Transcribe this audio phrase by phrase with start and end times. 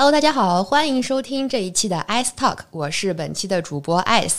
[0.00, 4.38] Hello，大家好，欢迎收听这一期的 Ice Talk，我是本期的主播 Ice。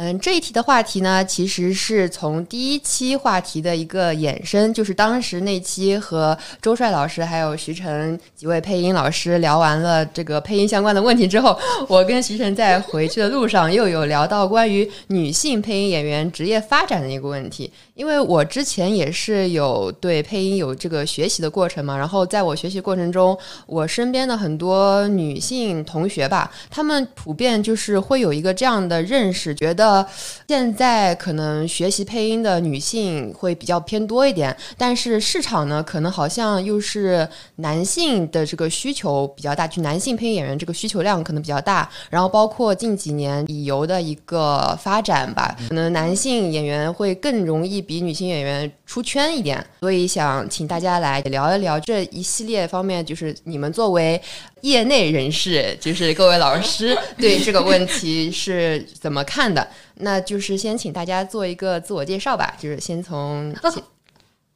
[0.00, 11.58] 嗯，这一题的话题呢，其实是从第一期话题的一个衍生，就是当时那期和周帅老师还有徐晨几位配音老师聊完了这个配音相关的问题之后，
[11.88, 17.68] 我跟徐晨在回去的路上又有聊到关于女性配音演员职业发展的一个问题。
[17.96, 23.36] 因为我之前也是有对配音有这个学习的过程嘛，然后在我学习过程中，
[23.66, 30.06] 我身边的很多女性同学吧，她们普遍就是会有一个这样的认识，觉得呃
[30.46, 47.78] 现在可能学习配音的女性会比较偏多一点，但是市场呢，可能好像又是男性的这个需求比较大，就男性配音演员这个需求量可能比较大，然后包括近几年旅游的一个发展吧，可能男性演员会更容易。
[47.88, 54.20] 比女性演员出圈一点，所以想请大家来聊一聊这一系列方面，就是你们作为
[54.62, 59.68] 业内人士，就是各位老师 对这个问题是怎么看的？
[59.96, 63.54] 那就是先请大家做一个自我介绍吧，就是先从。
[63.62, 63.72] 哦，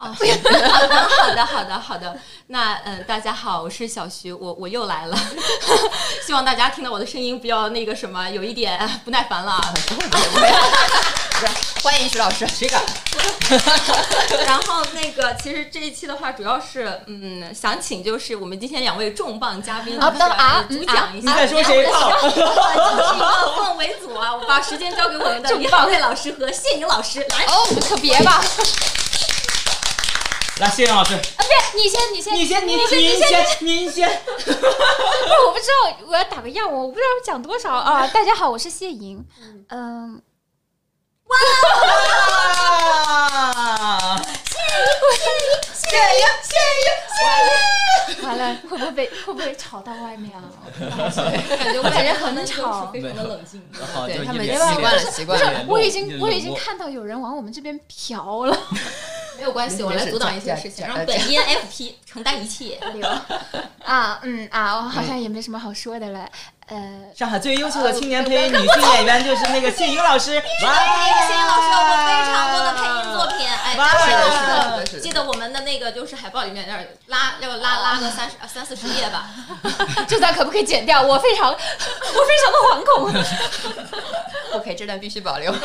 [0.10, 2.18] 好的，好的，好的。
[2.48, 5.16] 那嗯，大家好，我是小徐，我我又来了。
[6.26, 9.60] 希望大家听到我的声音不要那个什么，有一点不耐烦了。
[11.84, 12.82] 欢迎徐老师，谁敢？
[14.44, 21.30] 然后那个，其实这一期的话，主要是嗯，想请就是我们今天两位重磅嘉宾啊，主讲一下。
[21.30, 21.86] 你在说谁？
[21.92, 27.44] 好，以一个氛围组啊，我把时间交给我们的李宝瑞老师和谢颖老师来。
[27.44, 28.42] 哦，可别吧。
[30.62, 31.14] 来，谢谢老师。
[31.14, 34.08] 啊，别，你先，你先，你先，你先，你先，您先。
[34.36, 34.52] 不是，
[35.44, 38.06] 我不知道，我要打个样，我我不知道讲多少啊。
[38.06, 39.26] 大家好，我是谢莹。
[39.70, 40.22] 嗯。
[41.26, 41.36] 哇！
[44.54, 47.50] 谢颖，谢莹，谢莹，谢莹，
[48.06, 48.22] 谢莹。
[48.24, 50.44] 完了，会不会被会不会吵到外面啊？
[51.58, 53.60] 感觉我感觉很吵，非常的冷静。
[54.06, 55.64] 对他们习惯了，习惯了。
[55.66, 58.56] 我已经我已经看到有人往我们这边瞟了。
[59.42, 62.78] 没有关系，我来阻挡一些事情，让本 ENFP 承担一切。
[63.84, 66.24] 啊，嗯啊，我好像也没什么好说的了。
[66.68, 66.78] 呃，
[67.14, 70.36] 上海最优秀的青年配音女性演员就是那个谢颖老师。
[70.36, 70.42] 哇，
[71.26, 73.48] 谢颖老师有过非常多的配音作品。
[73.48, 73.74] 哎，
[74.06, 79.28] 是的，是的，记得我们的那个就是海报里面那儿拉要拉拉个三十三四十页吧。
[80.06, 81.02] 这段可不可以剪掉？
[81.02, 83.12] 我非常我非常的惶恐。
[84.52, 85.50] OK，这段必须保留。
[85.50, 85.60] 别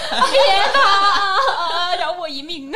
[1.88, 2.76] 吧，饶我一命啊！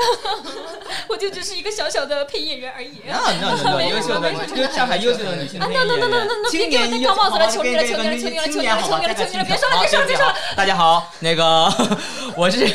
[1.10, 3.02] 我就只是一个小小的配音演员而已。
[3.06, 6.10] 那那那优秀的，就上海优秀的女性配音演员，
[6.50, 9.44] 青年高帽子了，求你了，求你了，求你了，求你了，求你了，求你了！
[9.44, 10.36] 别说了，别说了，别说了！
[10.56, 11.72] 大家好，那个
[12.36, 12.66] 我是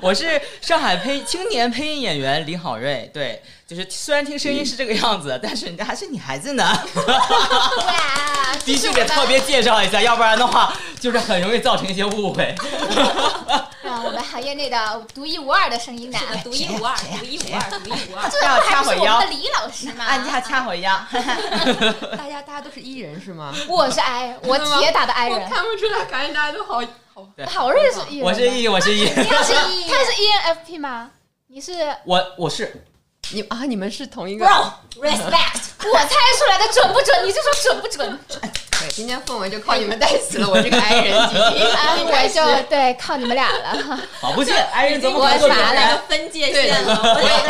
[0.00, 3.42] 我是上海配青年配音演员李好瑞，对。
[3.64, 6.78] 就是虽然听声音是这个样子，但是人家还是女孩子呢。
[8.66, 12.54] 必须得特别介绍一下，要不然的话就是很容易造成一些误会。
[13.82, 18.28] 啊，我们行业内的独一无二的声音男，独一无二，独一无二，独一无二。
[18.30, 20.04] 这不还是我们的李老师吗？
[20.06, 20.92] 按下掐回腰。
[22.16, 23.54] 大家大家都是 E 人是吗？
[23.68, 25.48] 我是 I，我铁打的 I 人。
[25.48, 26.82] 看不出来，感觉大家都好
[27.46, 29.06] 好好认识 E，我是 E，我是 E。
[29.06, 31.10] 他是 E，他是 ENFP 吗？
[31.46, 31.72] 你是？
[32.04, 32.84] 我我是。
[33.30, 35.60] 你啊，你们是同一个？Respect，
[35.90, 37.26] 我猜出来的准不准？
[37.26, 38.18] 你就说准不准？
[38.28, 43.98] 对，今天氛围就靠你们带起了，我这个 I 人，我就对靠你们俩了。
[44.20, 46.02] 好不见 I 人怎么我啥了？
[46.08, 47.00] 分界线了，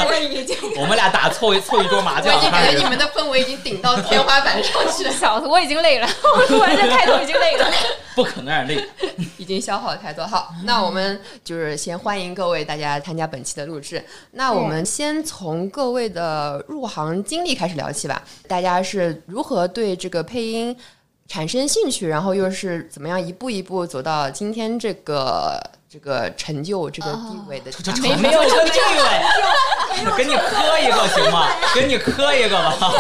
[0.07, 0.57] 我已经。
[0.77, 5.11] 我们俩打凑一凑一桌麻将，我已经感觉你们的氛围已经顶到天花板上去了。
[5.11, 7.69] 小子，我已经累了，我录完这开头已经累了。
[8.15, 8.87] 不可能累，
[9.39, 10.27] 已经消耗太多。
[10.27, 14.05] 好，那我们就是先欢迎各位大家参加本期的录制。
[14.33, 18.23] 那我们先从各位的入行经历开始聊起吧。
[18.49, 20.77] 大家是如何对这个配音
[21.27, 25.61] 产生兴趣，然后又是怎么样一步一步走到今天这个？
[25.93, 27.71] 这个成就，这个地位的，
[28.01, 31.47] 没没有这个地位，给你磕一个行吗？
[31.75, 32.95] 给你磕一个吧。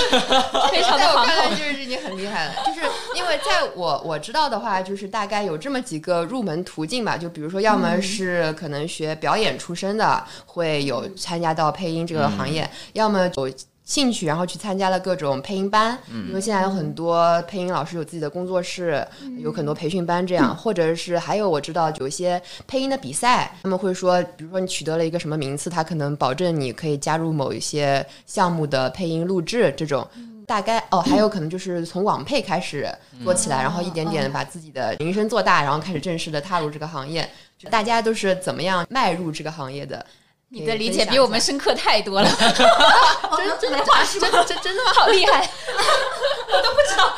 [0.72, 2.54] 非常的在我看来，就是已经很厉害了。
[2.64, 2.80] 就是
[3.14, 7.18] 因为在我我知道的话，就是大概有这么几个入门途径吧。
[7.18, 12.64] 就比如说，要么是可能学表演出身的，会有参加到配音这个行业；
[12.94, 13.50] 要么有。
[13.88, 15.98] 兴趣，然后去参加了各种配音班，
[16.28, 19.02] 因为现在有很多配音老师有自己的工作室，
[19.38, 30.06] 有很多培训班这样， 或者是还有我知道有一些配音的比赛，他们会说，比如说你取得了一个什么名次，他可能保证你可以加入某一些项目的配音录制这种。
[30.46, 32.90] 大概哦，还有可能就是从网配开始
[33.22, 37.28] 做起来，然后一点点把自己的名声做大，然后开始正式的踏入这个行业。
[37.70, 40.04] 大家都是怎么样迈入这个行业的？
[40.50, 42.28] 你的理解比我们深刻太多了，
[43.36, 44.28] 真真的话是吗？
[44.46, 44.92] 真真的吗？
[44.94, 45.40] 好厉害！
[46.48, 47.12] 我都不知道。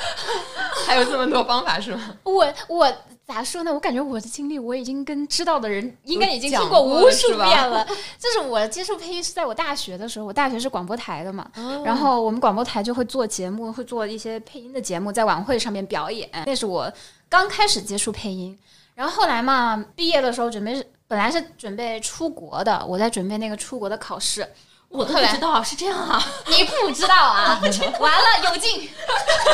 [0.86, 2.16] 还有这么多方法是吗？
[2.24, 2.92] 我我
[3.24, 3.72] 咋说呢？
[3.72, 7.86] 我感觉我的经历我已经跟知道的人应该已经听讲过无数遍了。
[8.18, 11.48] 就是我接触配音是在我大学的时候，我大学是广播台的嘛，
[11.84, 16.28] 然后我们广播台就会做节目，会做一些配音的节目，在晚会上面表演。
[16.46, 16.92] 那是我
[17.28, 18.58] 刚开始接触配音，
[18.96, 24.48] 然后后来嘛，毕业的时候准备是本来是准备出国的，我在准备那个出国的考试。
[24.88, 26.24] 我都不知道是这样啊！
[26.46, 27.60] 你不知道啊？
[27.98, 28.88] 完了，有劲！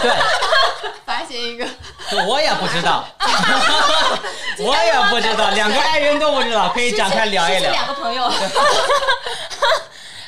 [0.02, 0.10] 对，
[1.04, 1.66] 发现一个，
[2.26, 3.04] 我也不知道，
[4.58, 7.70] 我也不知道，两个爱人都不知道，可以展开聊一聊。
[7.70, 8.30] 两个朋友，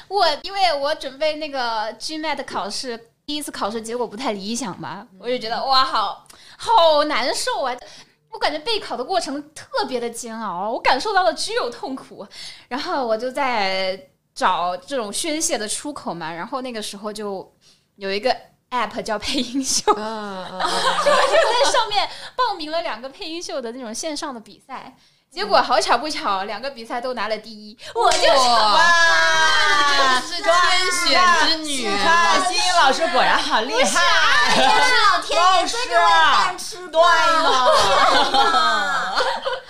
[0.08, 6.26] 我因为我准备那个 GMAT 考试，第一次考试结果不太理想吧，我就觉得哇，好
[6.58, 7.75] 好难受啊！
[8.38, 12.25] 我感觉备考的过程特别的煎熬，我感受到了只有痛苦。
[12.69, 17.52] 然后我就在找这种宣泄的出口嘛，然后那个时候就
[17.96, 18.32] 有一个
[18.70, 20.61] app 叫配音秀，嗯嗯我
[21.02, 24.96] 就在上面报名了两个配音秀的那种线上的比赛。
[25.30, 30.52] 结果好巧不巧，两个比赛都拿了第一，我就哇，哇，是天
[31.06, 34.00] 选之女，看欣欣老师果然好厉害，
[34.54, 36.54] 是老天爷都是啊，
[36.90, 37.66] 对了，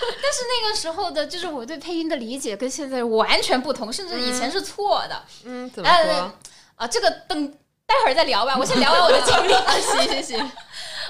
[0.01, 5.23] 但是那个时候的，就是我对配音的理解跟现在完全不同，甚至以前是错的。
[5.45, 6.33] 嗯，怎么说呃？
[6.77, 7.49] 啊，这个等
[7.85, 9.53] 待会儿再聊吧，我先聊完我的经历。
[9.83, 10.53] 行 行行，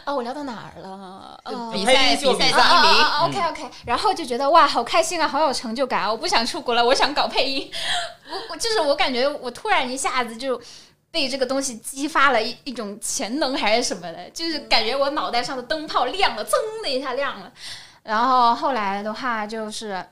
[0.05, 1.41] 啊，我聊到哪儿了？
[1.45, 6.11] 呃比赛比赛第一名，啊 OK OK，然后就觉得哇，好开心啊，好有成就感啊！
[6.11, 7.71] 我不想出国了，我想搞配音。
[8.31, 10.61] 我我就是我感觉我突然一下子就
[11.11, 16.53] 被这个东西激发了一一种潜能还是什么的，就是感觉我脑袋上的灯泡亮了，噌
[16.83, 17.53] 的一下亮了。
[18.03, 20.05] 然后后来的话就是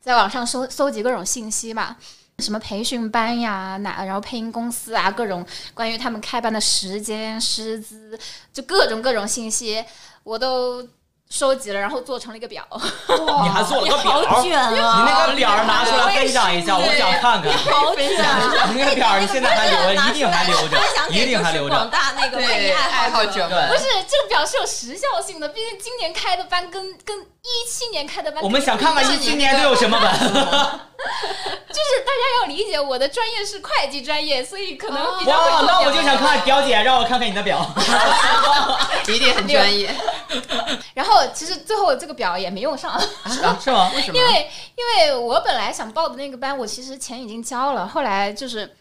[0.00, 1.96] 在网上搜搜集各种信息嘛。
[2.40, 5.44] 什么培训班呀，哪然后配音公司啊，各种
[5.74, 8.18] 关于他们开班的时间、师资，
[8.52, 9.84] 就各种各种信息，
[10.22, 10.86] 我都
[11.28, 12.66] 收集了，然后做成了一个表。
[13.08, 14.70] 你还做了个表，好卷啊！
[14.70, 17.52] 你那个表拿出来分享一下，我想看看。
[17.52, 18.68] 好卷啊！
[18.72, 21.76] 你那个表你现在还留着，一定还留着分享，一给就是定还留着。
[21.76, 23.48] 广大那个配对音爱好者者。
[23.48, 30.80] 们不是这个表是有时效性的，毕竟今年开的班跟跟一七年开的班，我们想看看一七年都有什么本。
[31.68, 37.64] 就是大家要理解，我的专业是会计专业，所以可能比较会哇，那我就想看表姐，让我看看你的表。
[39.08, 39.92] 一定很专业，
[40.94, 43.90] 然后其实最后这个表也没用上，是吗？
[43.94, 44.16] 为什么？
[44.16, 48.76] 因为因为我本来想报的那个班，我其实钱已经交了，后来就是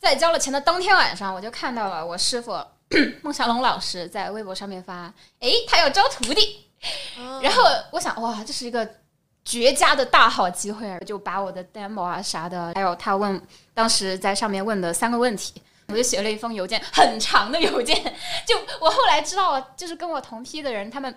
[0.00, 2.58] 在交了钱的当天晚上，我就看到了我师傅
[3.22, 6.70] 孟祥龙老师在微博上面发，哎，他要招徒弟，
[7.42, 8.88] 然后我想哇，这是一个
[9.44, 13.40] 绝佳的大好机会，就把我的 demo 啊啥的，还有他问
[13.74, 15.60] 当时在上面问的三个问题。
[15.88, 17.94] 我就写了一封邮件，很长的邮件。
[18.46, 21.14] 就我后来知道，就是跟我同批的人，他们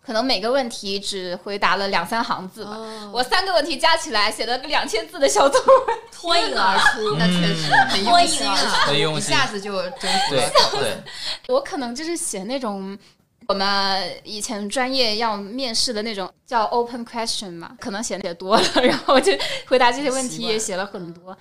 [0.00, 2.70] 可能每个问题只回答了两三行字吧。
[2.70, 5.98] 哦我三个问题加起来写了个两千字的小作文。
[6.12, 8.56] 脱颖而出， 那确实很用心啊，
[8.86, 10.50] 很用心一下子就征服对了。
[10.70, 11.02] 对，
[11.52, 12.96] 我可能就是写那种
[13.50, 19.32] 我们以前专业要面试的那种叫 open question 嘛，可能写的也多了，然后我就
[19.66, 21.36] 回答这些问题也写了很多，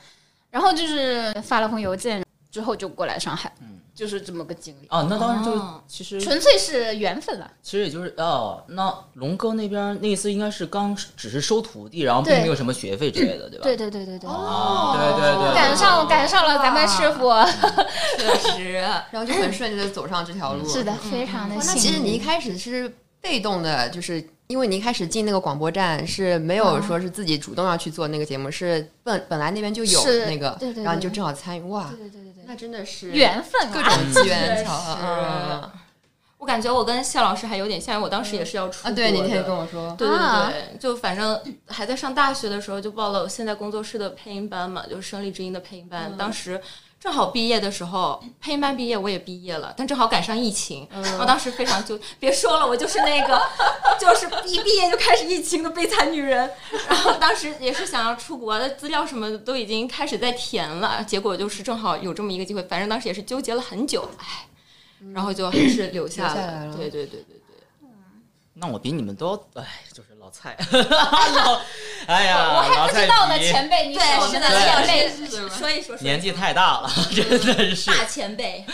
[0.49, 3.51] 然后就是发了封邮件之后就过来上海，
[3.93, 5.83] 就是这么个经历，啊，那当时就哦。
[5.87, 7.51] 其实纯粹是缘分了。
[7.61, 13.63] 其实也就是哦，那龙哥那边那次应该是刚只是收徒弟，然后并没有什么学费之类的，对吧？
[13.63, 17.29] 对对对对对，哦，对对对，赶上赶上了咱们师傅，
[18.17, 18.73] 确实，
[19.11, 20.67] 然后就很顺利的走上这条路。
[20.67, 21.61] 是的，非常的哇。
[21.63, 21.81] 那幸运。
[21.81, 22.91] 其实你一开始是
[23.21, 31.61] 被动的，就是因为你一开始进那个广播站是没有说是自己主动要去做那个节目，是本本来那边就有那个，对对对然后你就正好参与。
[31.63, 34.97] 哇，对对对对对，那真的是缘分啊各种机缘 确巧合。
[35.01, 35.71] 嗯
[36.39, 46.15] 我感觉我跟谢老师还有点像，因为我当时也是要出啊，国对，你那天的跟我说，对对啊对，就反正还在上大学的时候就报了我现在工作室的配音班嘛，就是胜利之音的配音班。
[46.17, 46.59] 当时
[46.99, 50.87] 正好毕业的时候，配音班毕业我也毕业了，但正好赶上疫情，
[51.19, 53.41] 我当时非常就别说了，我就是那个
[53.99, 56.51] 就是一毕业就开始疫情的悲惨女人。
[56.89, 64.45] 然后当时也是想要出国的资料什么的都已经开始在填了，结果就是正好有这么一个机会，反正当时也是纠结了很久，唉。
[65.13, 67.23] 然后就还是留下了对对对。
[68.59, 69.63] 那我比你们都哎，
[69.93, 71.59] 就是老菜， 老
[72.07, 75.09] 哎呀，我还不知道呢，前辈，你是我们的对前辈。
[75.49, 77.89] 说一说，年纪太大了，真的是。
[77.89, 78.65] 大前辈，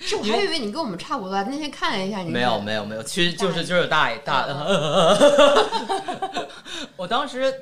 [0.00, 4.46] 是我还以为你跟我们差不多，那天看了一下你，没有没有没有，其实就是就是大大，
[6.96, 7.54] 我当时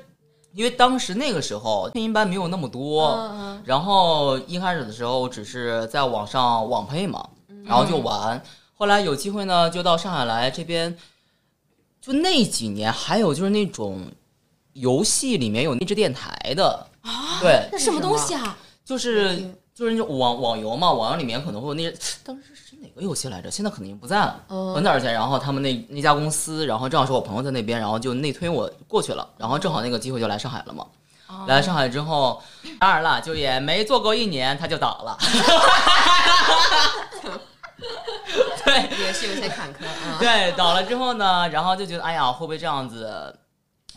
[0.53, 7.23] 因为当时那个时候配音班没有那么多，嗯然后一开始的时候只是在网上网配嘛，
[7.65, 8.41] 然后就玩。
[8.73, 10.97] 后来有机会呢，就到上海来这边，
[12.01, 14.11] 就那几年还有就是那种
[14.73, 16.87] 游戏里面有内置电台的
[17.39, 18.57] 对，那什么东西啊？
[18.83, 19.37] 就是
[19.73, 21.93] 就是那种网网游嘛，网游里面可能会有那
[22.25, 23.51] 当时是哪个游戏来着？
[23.51, 25.13] 现在肯定不在了，嗯很早之前。
[25.13, 30.85] 然后他们那那家公司，然后正好是我朋友在那边，然后就内推我过去了，然后正好那个机会就来上海了嘛。
[31.47, 32.41] 来上海之后，
[32.79, 35.17] 当然了，就也没做够一年，他就倒了。
[38.71, 40.17] 对也是有些坎坷啊。
[40.19, 43.35] 对，倒了之后呢，然后就觉得，哎呀，会不会这样子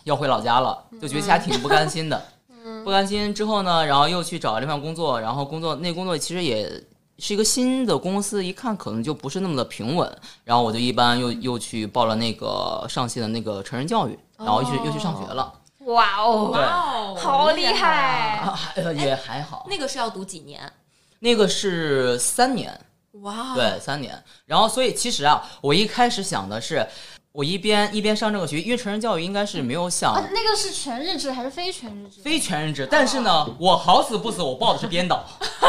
[0.04, 0.85] 要回老家了？
[1.00, 2.23] 就觉得还挺不甘心的。
[2.83, 6.69] 不甘心之后呢，然后又去找了这份工作，然后工作那工作其实也
[7.19, 10.11] 是一个新的公司，一看可能就不是那么的平稳。
[10.45, 15.52] 然后我就一般又又去报了那个上戏的那个成人教育，然后又去、又去上学了。
[15.81, 18.43] 哇哦，哇哦好厉害！
[18.97, 20.73] 也还好，那个是要读几年？
[21.21, 22.81] 那个是三年。
[23.23, 24.23] 哇，对，三年。
[24.47, 26.87] 然后，所以其实啊，我一开始想的是，
[27.33, 32.21] 我一边一边上这个学，因为成人教育应该是没有想啊，那个是全日制还是非全日制？
[32.23, 35.25] 非全日制，但是呢，我好死不死，我报的是编导，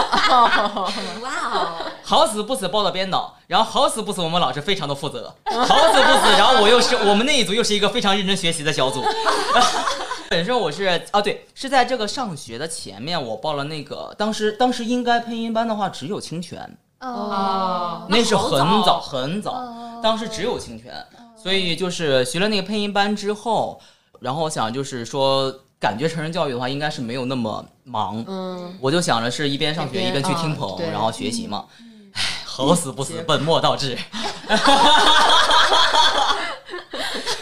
[1.22, 9.04] 哇哦，好死不死报的编导，然后好死不死我们老师非常的负责，好死不死，然后我又是我们那一组又是一个非常认真学习的小组。
[10.28, 19.64] 本身我是啊，对，是在这个上学的前面，我报了那个，当时当时应该配音班的话只有清泉，哦，那是很早早很早，
[20.02, 20.94] 当时只有清泉，
[21.36, 23.80] 所以就是学了那个配音班之后，
[24.20, 31.66] 然后我想就是说，感觉成人教育的话应该是没有那么忙，嗯，我就想着是一边上学一边去听棚，然后学习嘛。
[32.14, 33.98] 唉，好死不死，本末倒置。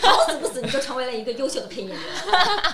[0.01, 1.98] 好死不死你就成为了一个优秀的配音员。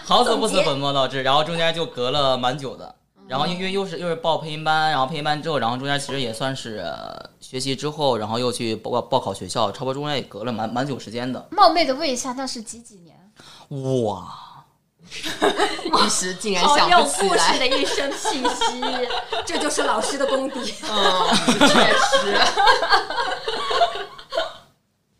[0.06, 2.96] 好死不死本末倒置，然后中间就隔了蛮久的，
[3.30, 11.48] 然后因为又是又是报配音班，然后配音班之后，然后中间其实也算是呃学习之后，然后又去报报考学校，差不多中间也隔了蛮蛮久时间的。
[11.52, 13.16] 冒昧的问一下，那是几几年？
[13.94, 14.34] 哇，
[15.04, 17.60] 一时竟然想不起故事来。
[17.60, 18.82] 的一身气息，
[19.46, 20.74] 这就是老师的功底。
[20.90, 21.36] 嗯，
[21.70, 22.40] 确实。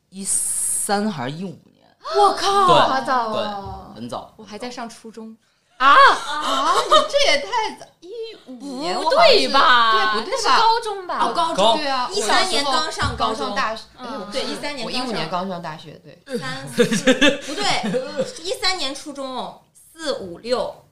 [0.10, 1.86] 一三还是一五年？
[2.18, 2.68] 我靠！
[2.68, 4.34] 对好早对哦，很早。
[4.36, 5.38] 我还在上初中，
[5.80, 8.08] 啊，你这也太早，一
[8.48, 10.14] 五年不对吧？
[10.14, 10.60] 对不对那是吧？
[10.60, 11.20] 高中吧？
[11.22, 13.84] 哦高中对啊，一三年刚上高中大学，
[14.32, 19.62] 对是13年我一五年刚上大学，对，三四不对，一三年初中，
[19.94, 20.84] 四五六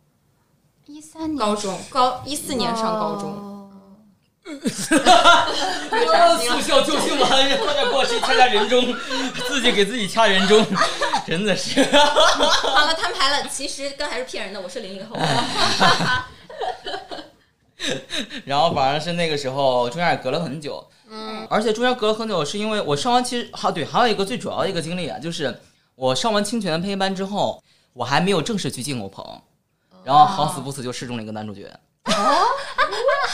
[0.85, 3.56] 一三年高中，高一四年上高中。
[5.91, 8.95] 哦速效救心丸，快点给我去掐掐人中，
[9.47, 10.65] 自己给自己掐人中，
[11.27, 11.83] 真的是。
[11.83, 15.17] 好了，摊牌了，其实刚才是骗人的，我是零零后。
[18.45, 25.59] 然后反正是那个时候中间也隔了很久，嗯，而且中间隔了很久，是因为我上完其实还对，还有一个最主要的一个经历啊，就是
[25.95, 27.61] 我上完清泉的配音班之后，
[27.93, 29.23] 我还没有正式去进过棚，
[30.03, 31.71] 然后好死不死就试中了一个男主角，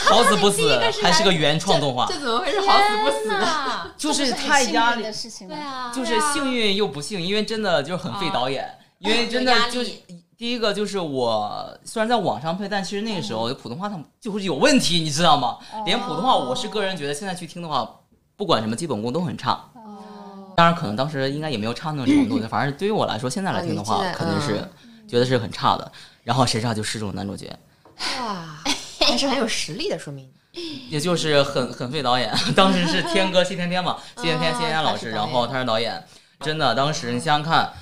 [0.06, 3.90] 好死不死还是个原创动画这，怎么会是好死不死呢？
[3.96, 5.56] 就是太压力幸运的事情对？
[5.56, 9.90] 啊就是幸运又不幸，因为真的就是很费导演，因为真的就是
[10.36, 15.58] 第一个就是我虽然在网上配，但其实那个时候普通话它就是有问题，你知道吗？
[15.86, 17.88] 连普通话我是个人觉得现在去听的话，
[18.36, 19.52] 不管什么基本功都很差。
[19.74, 24.68] 哦，当然，可能当时应该也没有差那种程度， 反正对于我来说，现在来听的话啊你现，在肯定是
[25.08, 25.92] 觉得是很差的。
[26.24, 27.54] 然后谁知道就失中了男主角，
[27.98, 28.62] 哇，
[29.00, 30.30] 还是很有实力的，说明。
[30.88, 32.32] 也就是很很费导演。
[32.54, 36.04] 当时是天哥谢天天嘛，谢天天谢天天老师，然后他是导演，
[36.40, 37.72] 真的，当时你想想看，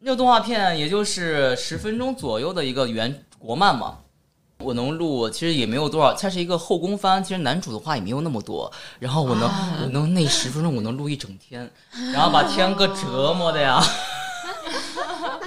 [0.00, 3.98] 那个动画片也就是十分钟左右的一个原国漫嘛。
[4.58, 8.72] 我能录，其实也没有多少，它是一个后宫番，其实男主的话也没有那么多。
[8.98, 9.48] 然后我能，
[9.82, 11.70] 我能那十分钟我能录一整天，
[12.12, 13.80] 然后把天哥折磨的呀。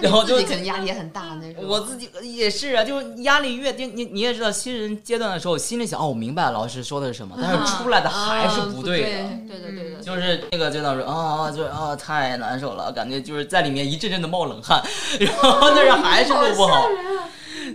[0.02, 1.64] 然后就可能压力也很大那种。
[1.68, 9.08] 我自己也是啊，就是压力越低，你你也知道，新人阶段的时候，心里想哦，我明白老师说的是什么，但是出来的还是不对的。
[9.48, 10.02] 对对，对对。
[10.02, 14.84] 就是那个阶段说啊，就是啊，太难受了，感觉就是在里面一阵阵的冒冷汗，
[15.20, 16.88] 然后但是还是录不好，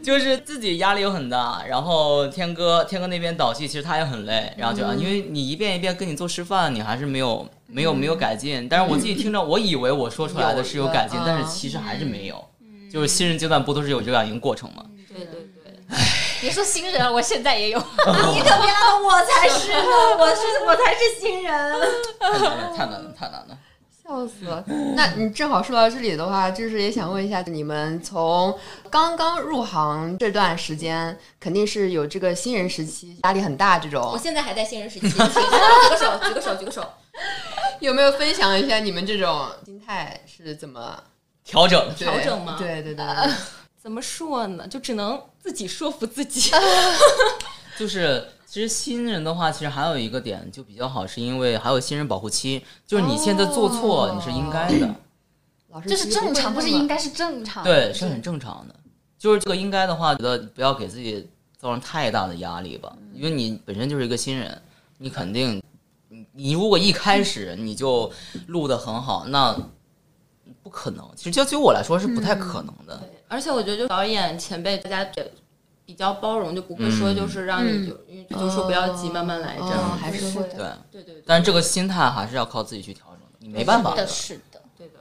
[0.03, 1.63] 就是自己压力又很大。
[1.69, 8.69] 然后天哥，天哥那边导戏其实他也很累，然后就、啊，因为你一遍一遍跟你做示范，你还是没有没有没有改进。
[8.69, 12.45] 但是我自己听着，我以为我说出来的是有改进但是其实还是没有。
[12.93, 14.85] 就是新人阶段不都是有这样一个过程吗？
[15.09, 15.97] 对对对，
[16.41, 17.79] 别说新人了，我现在也有。
[17.79, 21.53] 你可别拉到我才是呢，我是我才是新人。
[22.21, 23.59] 太难了，太难了，太难了。
[24.11, 24.65] 笑死了！
[24.97, 28.59] 那你正好说到这里的话，就是也想问一下，你们从
[28.91, 34.03] 刚刚入行这段时间，肯定是有这个新人时期，压力很大这种。
[34.13, 35.25] 我现在还在新人时期，举个
[35.97, 36.85] 手，举个手，举个手。
[37.79, 41.01] 有没有分享一下你们这种心态是怎么
[41.45, 41.95] 调整？
[41.95, 42.57] 调整吗？
[42.59, 43.07] 对对对，
[43.81, 44.67] 怎么说呢？
[44.67, 46.51] 就只能自己说服自己。
[47.79, 54.93] 就是其实新人的话，其实还有一个点就比较好，是因为还有新人保护期，就是你现在做错，你是应该的。
[55.69, 57.63] 老师这是正常，不是应该是正常。
[57.63, 58.75] 对，是很正常的。
[59.17, 64.61] 就是这个应该的话，觉得不要给自己造成太大的压力吧，因为你本身就是一个新人，
[64.99, 65.63] 你肯定，
[66.33, 68.11] 你如果一开始你就
[68.49, 69.57] 录的很好，那
[70.61, 71.09] 不可能。
[71.15, 73.01] 其实就对于我来说是不太可能的。
[73.29, 75.09] 而且我觉得，就导演前辈大家
[75.91, 79.99] 比较包容，就不会说就是让你就就说不要急，慢慢来这样。
[80.01, 81.21] 还是会对对对。
[81.27, 84.07] 但是这个心态还是要靠自己去调整的，你没办法的。
[84.07, 85.01] 是的，对的。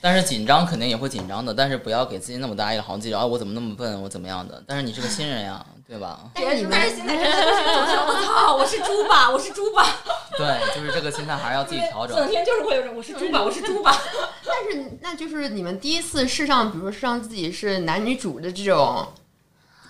[0.00, 4.64] 但是紧张肯定也会紧张的，但是不要给自己那么大压力，好像自己啊我怎么那么笨，我怎么样的？
[4.66, 6.30] 但是你是个新人呀，对吧？
[6.32, 7.54] 但是你们现在真的就
[7.86, 9.84] 是我操，我是猪吧，我是猪吧。
[10.38, 12.16] 对，就是这个心态还是要自己调整。
[12.16, 13.94] 整天就是会有种我是猪吧，我是猪吧。
[14.46, 19.06] 但是那就是你们第一次试上，比如说试上自己是男女主的这种。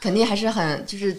[0.00, 1.16] 肯定还是很，就是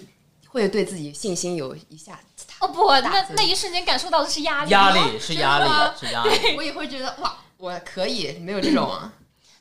[0.47, 2.19] 会对自己信心有一下。
[2.59, 5.69] 哦不，那那一瞬间感受到的是压力，压力 是压力，
[5.99, 6.55] 是压力。
[6.57, 8.91] 我也会觉得哇，我可以，没有这种。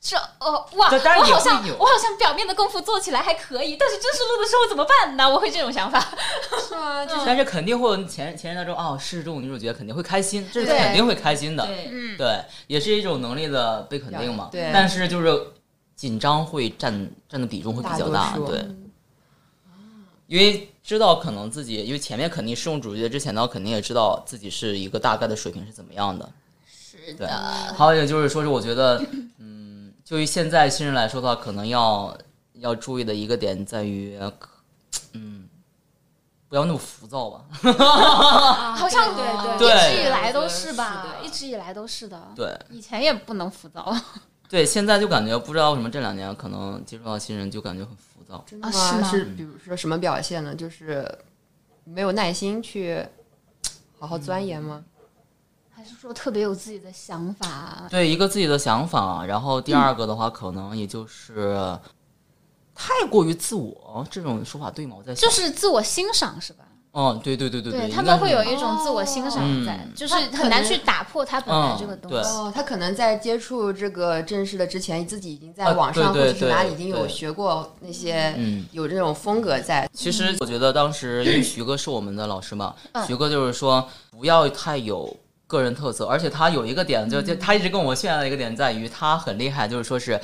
[0.02, 5.28] 是哦哇，我好像我好像表面的功夫做起来还可以，但是正式录的时候怎么办呢？
[5.28, 6.00] 我会这种想法。
[6.66, 7.04] 是吗？
[7.26, 11.66] 但是肯定会有前前人当中哦，是这种女主角肯定会开心，这是肯定会开心的。
[11.66, 14.48] 对，对，也是一种能力的被肯定嘛。
[14.50, 14.70] 对。
[14.72, 15.48] 但是就是
[15.94, 18.66] 紧张会占占的比重会比较大，对。
[20.30, 26.30] 因为知道可能自己，因为前面肯定试用主角之前呢，肯定也知道自己是一个大概的水平是怎么样的。
[26.68, 27.26] 是的。
[27.76, 29.04] 还有一个就是说是我觉得，
[29.38, 32.16] 嗯，就于现在新人来说的话，可能要
[32.52, 34.16] 要注意的一个点在于，
[35.14, 35.48] 嗯，
[36.48, 37.44] 不要那么浮躁吧。
[38.76, 42.28] 好像对对，一直以来都是吧，一直以来都是的。
[42.36, 42.56] 对。
[42.70, 43.92] 以前也不能浮躁。
[44.50, 47.96] 对，现在就感觉不知道为什么这两年可能接触到新人就感觉很。
[48.46, 49.02] 真的吗？
[49.10, 50.54] 是比如说什么表现呢？
[50.54, 51.04] 就是
[51.82, 53.04] 没有耐心去
[53.98, 54.84] 好好钻研吗？
[55.68, 57.88] 还是说特别有自己的想法？
[57.90, 59.26] 对，一个自己的想法。
[59.26, 61.76] 然后第二个的话，可能也就是
[62.72, 64.94] 太过于自我，这种说法对吗？
[64.96, 66.64] 我在就是自我欣赏是吧？
[66.92, 72.28] 哦，对对对对对，他们会有一种自我欣赏在，就是很难去打破他本来这个东西。
[72.30, 78.34] 哦，他可能在接触这个正式的之前，自己已经在网上或者是哪里已经有学过那些，
[78.72, 79.88] 有这种风格在。
[79.92, 82.74] 其实我觉得当时因为徐哥是我们的老师嘛，
[83.06, 90.20] 徐哥就是说不要太有个人特色，而且他有一个点，就就他一直跟我炫耀的一个点在于他很厉害，就是说是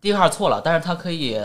[0.00, 1.38] 第一号错了，但是他可以。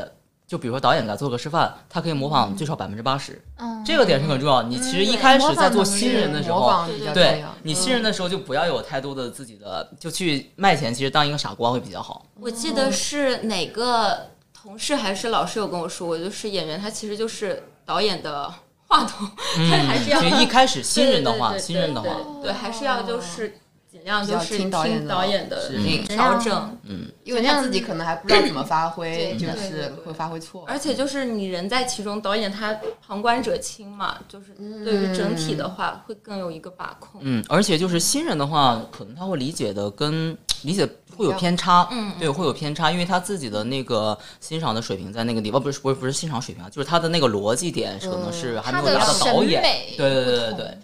[0.47, 3.41] 就比如说导演给他做个示范，他可以模仿最少百分之八十，
[3.85, 4.63] 这个点是很重要。
[4.63, 10.93] 你其实一开始在做新人的时候，对你新人的时候就不要有太多的自己的，就去卖钱。
[10.93, 12.25] 其实当一个傻瓜会比较好。
[12.39, 18.49] 我记得是哪个同事还是老师有跟我说，我就是演员，他其实就是导演的
[18.87, 19.29] 话筒，
[19.69, 20.23] 他还是要。
[20.23, 22.09] 一开始新人的话，新人的话，
[22.41, 23.59] 对，还是要就是。
[24.07, 24.85] 尽量就是听导
[25.25, 25.69] 演的
[26.07, 30.63] 调整，嗯，因为他自己可能还不知道怎么发挥，就是会发挥错。
[30.65, 32.73] 而且就是你人在其中，导演他
[33.05, 34.53] 旁观者清嘛，就是
[34.85, 37.19] 对于整体的话会更有一个把控。
[37.21, 49.61] 嗯，而且就是新人的话，可能他会理解的跟理解会有偏差，嗯，对，会有偏差，因为他自己的那个欣赏的水平在那个地方，不是不是不是欣赏水平啊，就是他的那个逻辑点可能是还没有达到导演，
[49.97, 50.77] 对对对对对。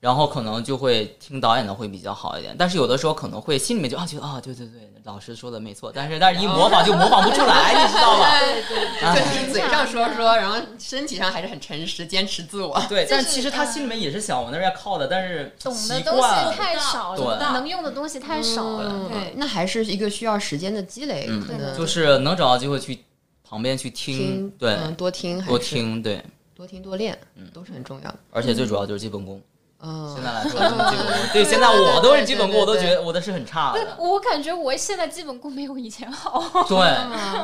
[0.00, 8.38] 然后可能就会听导演的会比较好一点，但是有的时候可能会心里面就啊觉得啊对对对，老师说的没错，但是但是一模仿就模仿不出来，你知道吧？
[8.40, 12.80] 对对对，嘴上说说，然后身体上还是很诚实，坚持自我。
[12.88, 19.08] 对，但其实他心里面也是想往那边靠的，但是懂的东西太少了，能用的东西太少了。
[19.08, 23.04] 对，那还是一个需要时间的积累，可能就是能找到机会去
[23.42, 27.18] 旁边去听，对，多听多听，对，多听多练，
[27.52, 28.18] 都是很重要的。
[28.30, 29.42] 而且最主要就是基本功。
[29.80, 33.96] 嗯，现在来说基本功， 对，现在我都是基本功，我都觉得我的是很差的。
[33.98, 36.64] 我感觉我现在基本功没有以前好。
[36.68, 36.76] 对，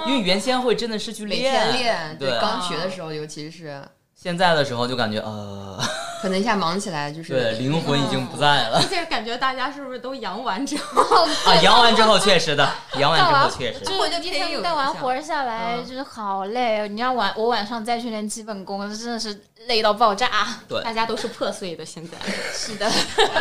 [0.07, 3.83] 因为原先会真的是去练，练，对，刚学的时候，尤其是。
[4.15, 5.79] 现在的时候就感觉呃，
[6.25, 11.55] 可能一下忙起来就是对，灵魂已经不在了而且感觉大家是不是都阳完之后，啊！
[11.63, 13.81] 阳完之后确实的，阳完之后确实。
[13.81, 16.89] 就我就偏有天干完活儿下来，嗯就是好累。
[16.89, 20.31] 你要晚我晚上再去练基本功，真的是累到爆炸。
[20.67, 21.85] 对大家都是破碎的。
[21.85, 22.17] 现在
[22.55, 22.87] 是的，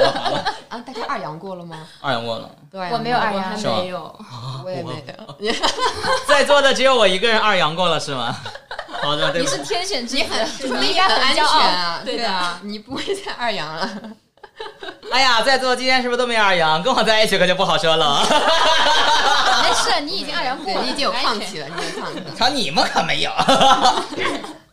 [0.67, 1.87] 啊，大家二阳过了吗？
[2.01, 4.13] 二阳过了，对我没有二阳还没有。
[4.65, 5.01] 我也没
[5.39, 5.53] 有。
[6.27, 8.35] 在座的只有我一个人二阳过了是吗？
[9.03, 10.23] 好的，对你是天选之子，
[10.63, 11.43] 你你应该很安全。
[11.45, 13.89] 啊，对的啊，你不会再二阳了。
[15.11, 16.81] 哎呀，在座今天是不是都没二阳？
[16.81, 18.21] 跟我在一起可就不好说了。
[19.63, 22.21] 没事，你已经二阳过对了，你已经有抗体了，你已经有抗体。
[22.37, 23.31] 瞧你们可没有。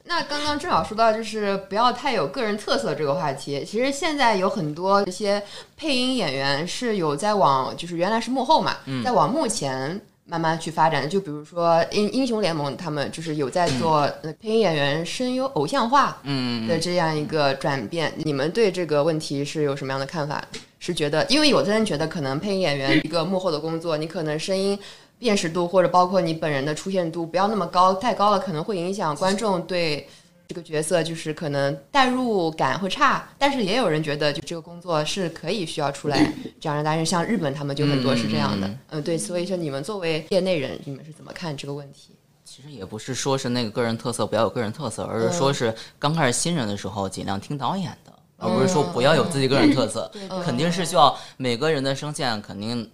[0.05, 5.41] 那刚刚正好说到就是不要太有个人特色这个话题，其实现在有很多这些
[5.77, 11.09] 配音演员是有在往就是原来是幕后嘛，在往幕前慢慢去发展的。
[11.09, 18.13] 就比如说英英雄联盟，他们就是有在做呃配音演员声优偶像化嗯，的这样一个转变。
[18.17, 20.43] 你们对这个问题是有什么样的看法？
[20.79, 24.79] 是觉得，因为有的人觉得可能配音演员一个幕后的工作，你可能声音。
[25.21, 30.09] 辨识度或者包括你本人的出现度不要那么高，太高了可能会影响观众对
[30.51, 33.25] 这个角色就是可能代入感会差。
[33.39, 42.11] 但是也有人觉得就这个工作是可以需要出来这样的，但是像日本他们就很多是这样的，嗯嗯对，所以说你们作为业内人，你们是怎么看这个问题？
[42.45, 50.11] 其实也不是说是那个个人特色不要有个人特色，而是说是刚开始新人的时候尽量听导演的，而不是说不要有自己个人特色。
[50.45, 52.91] 肯定是需要每个人的声线肯定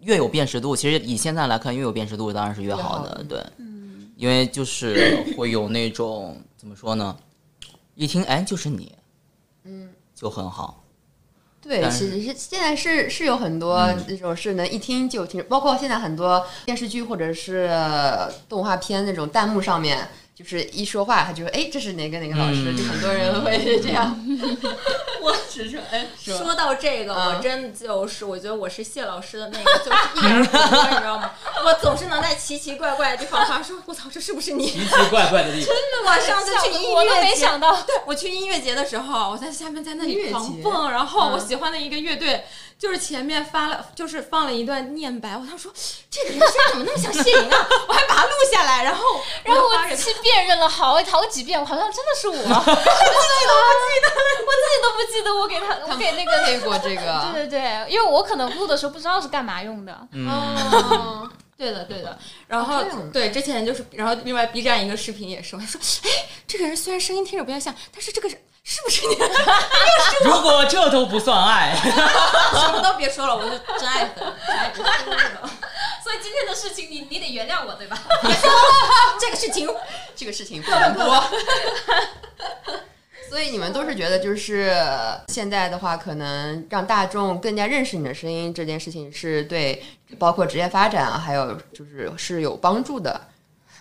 [0.00, 0.74] 越有辨识度。
[0.74, 3.40] 其实以现在来看，越有辨识度当然是越好的，好对，
[4.16, 7.16] 因为就是会有那种怎么说呢？
[7.94, 8.94] 一听哎就是你，
[9.64, 10.84] 嗯，就很好。
[11.62, 17.70] 对，其实是现在是是有很多那种是能一听就听，包括现在很多电视剧或者是
[18.46, 24.14] 动画片那种弹幕上面，就是一说话他就说哎这是哪个哪个老师，嗯就很多人会这样。
[25.20, 31.30] 我只是哎说说到这个，嗯我真的就是，我觉得我是谢老师的那个，就是一人火锅，你知道吗？
[31.64, 34.66] 我总是能在奇奇怪怪的地方发说，我操，这是不是你？
[34.70, 35.74] 奇奇怪怪的地方，
[36.06, 42.44] 我上次去音我都没乐节，想到，我去音乐节的时候，我在下面在那里狂蹦，然后我嗯喜欢的一个乐队。
[42.80, 45.72] 就是前面发了，就是放了一段念白，我当时说
[46.10, 47.68] 这个人声音怎么那么像谢莹啊？
[47.86, 49.04] 我还把它录下来，然后
[49.44, 54.08] 然后我去辨认了好好几遍，我好像真的是我， 我自己都不记得，
[54.46, 60.08] 我自己都不记得我给他，我给那个配过这个， 对对对，因为我可能录的时候不知道是干嘛用的。
[60.12, 62.18] 嗯，哦，对的，对的。
[62.46, 66.08] 然后、对之前就是，然后另外 B 站一个视频也是，我还说，哎，
[66.46, 69.16] 这个人虽然声音听着不太像，但是这个人是不是你？
[70.24, 74.24] 如果这都不算爱， 什么都别说了，我是真爱粉，
[74.74, 75.16] 真爱粉。
[76.02, 77.98] 所以今天的事情你你得原谅我，对吧？
[79.18, 79.68] 这个事情
[80.14, 81.24] 这个事情不能播。
[83.28, 84.74] 所以你们都是觉得，就是
[85.28, 89.82] 现在的话，可能让大众更加认识你的声音这件事情，是对
[90.18, 93.20] 包括职业发展啊，还有就是是有帮助的。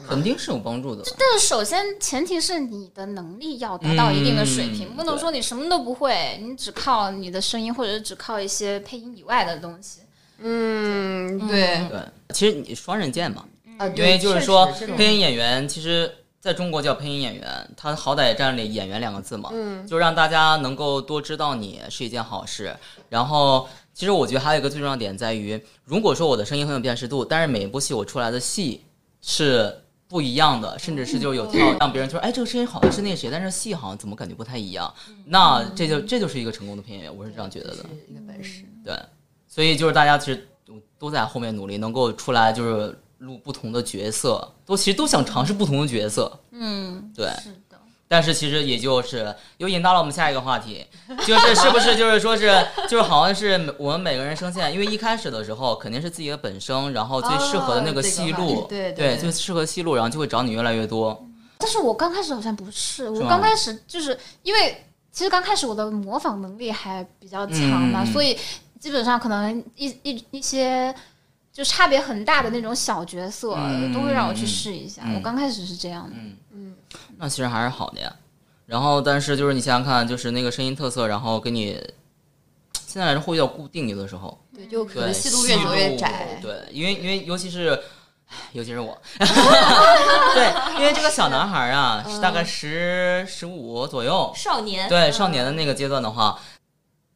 [0.08, 1.04] 肯定是有帮助的。
[1.18, 10.02] 但是首先前提是你的能力要达到一定的水平，嗯不能说你什么都不会，你只靠你的声音或者是只靠一些配音以外的东西。
[10.40, 12.00] 嗯，对，对，
[12.34, 13.46] 其实你双刃剑嘛，
[13.78, 16.10] 啊，因为就是说配音演员，其实
[16.40, 22.74] 在中国叫配音演员，他好歹也占了演员两个字嘛，嗯，就让大家能够多知道你是一件好事。
[23.10, 28.86] 然后，其实我觉得还有一个最重要的点在于，如果说我的声音很有辨识度，但是每一部戏我出来的戏
[29.22, 29.78] 是
[30.10, 34.92] 不一样的，甚至是就有跳让别人就说，哎，这个声音好像是那谁，但是戏好像怎么感觉不太一样，
[35.26, 37.86] 那这就这就是一个成功的配音演员，我是这样觉得的。
[38.10, 38.66] 一个本事。
[38.84, 38.98] 对，
[39.48, 40.48] 所以就是大家其实
[40.98, 46.40] 都在后面努力，能够出来就是录不同的角色，都其实都想尝试不同的角色。
[46.52, 47.30] 嗯，对。
[48.10, 50.84] 但是其实也就是又引到了我们下一个话题，
[51.28, 52.52] 就是是不是就是说是
[52.90, 59.18] 就是好像是我们每个人声线，因为一开始的时候肯定是自己的本声，然后最适合的那个戏路，题对对，对。
[59.18, 61.24] 最适合戏路，然后就会找你越来越多。
[61.60, 68.36] 但是我刚开始好像不是，我刚开始就是因为其实刚开始我的模仿能力还比较强嘛，所以
[68.80, 70.92] 基本上可能一一一些
[71.52, 75.02] 就差别很大的那种小角色、嗯都会让我去试一下。
[75.06, 76.16] 嗯我刚开始是这样的，
[76.52, 76.76] 嗯
[77.18, 78.14] 那其实还是好的呀。
[78.66, 81.76] 然后，但是就是你想想看，就是那个声音特色，然后给你
[82.86, 84.40] 现在来说会比较固定，有的时候。
[84.56, 86.40] 对，就可，能戏路越走越窄。
[86.40, 87.82] 对，因为因为尤其是，
[88.52, 96.40] 尤其是我， 对，因为这个小男孩啊，是大概十十五左右，少年对少年的那个阶段的话。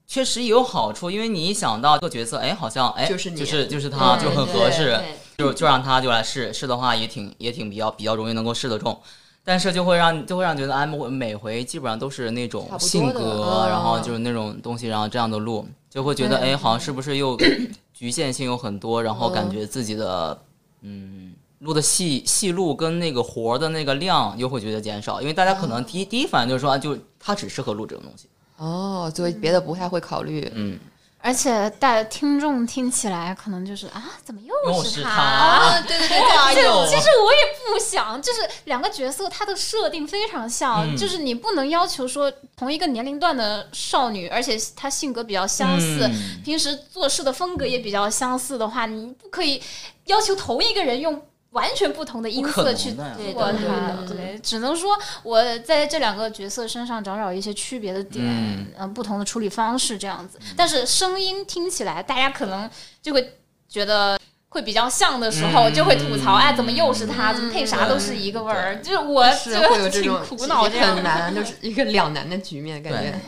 [0.08, 5.00] 确实也有好处，因为你一想到这个角色，哎，好像哎，就是你就是就是他，就很合适，
[5.38, 9.00] 就就让他就来试试的话，也挺也挺比较比较容易能够试得中。
[9.46, 17.38] 但是就会让就会让觉得，哎，我每回基本上都是那种性格，嗯然后就是那种东西，然后这样的录，就会觉得，对哎，好像是不是又
[17.94, 19.52] 局限性有很多，然后感嗯。
[19.52, 20.40] 觉自己的
[20.82, 28.30] 嗯录的戏戏路跟那个活的那个量又会觉得减少，因为大家可能第一第一反应就是说，啊，就他只适合录这种东西，
[28.64, 30.50] 哦，所以别的不太会考虑。
[30.56, 30.80] 嗯，
[31.20, 35.10] 而且大听众听起来可能就是啊，怎么又又是是他？
[35.10, 36.88] 他对对对！
[36.88, 49.62] 其实我也不想，就是两个角色他的设定非常像，嗯就是你不能要求说同一个年龄段的少女，而且她性格比较相似，嗯平时做事的风格也比较相似的话，你不可以
[50.06, 51.22] 要求同一个人用
[51.54, 54.06] 完全不同的音色去做它。
[54.06, 60.38] 对对，只能说我在这两个角色身上找找一些区别的点，嗯嗯、不同的处理方式这样子。
[60.58, 62.70] 但是声音听起来，大家可能
[63.02, 64.20] 就会觉得。
[64.54, 67.34] 会比较像的时候，嗯就会吐槽，哎，怎么又是他？
[67.34, 68.76] 怎么配啥都是一个味儿？
[68.84, 73.20] 就是我是就会有这种挺苦恼很难，就是一个两难的局面，感觉。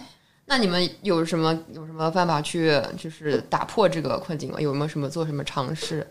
[0.46, 4.62] 那你们有什么有什么办法去就是打破这个困境吗？
[4.62, 6.06] 有没有什么做什么尝试？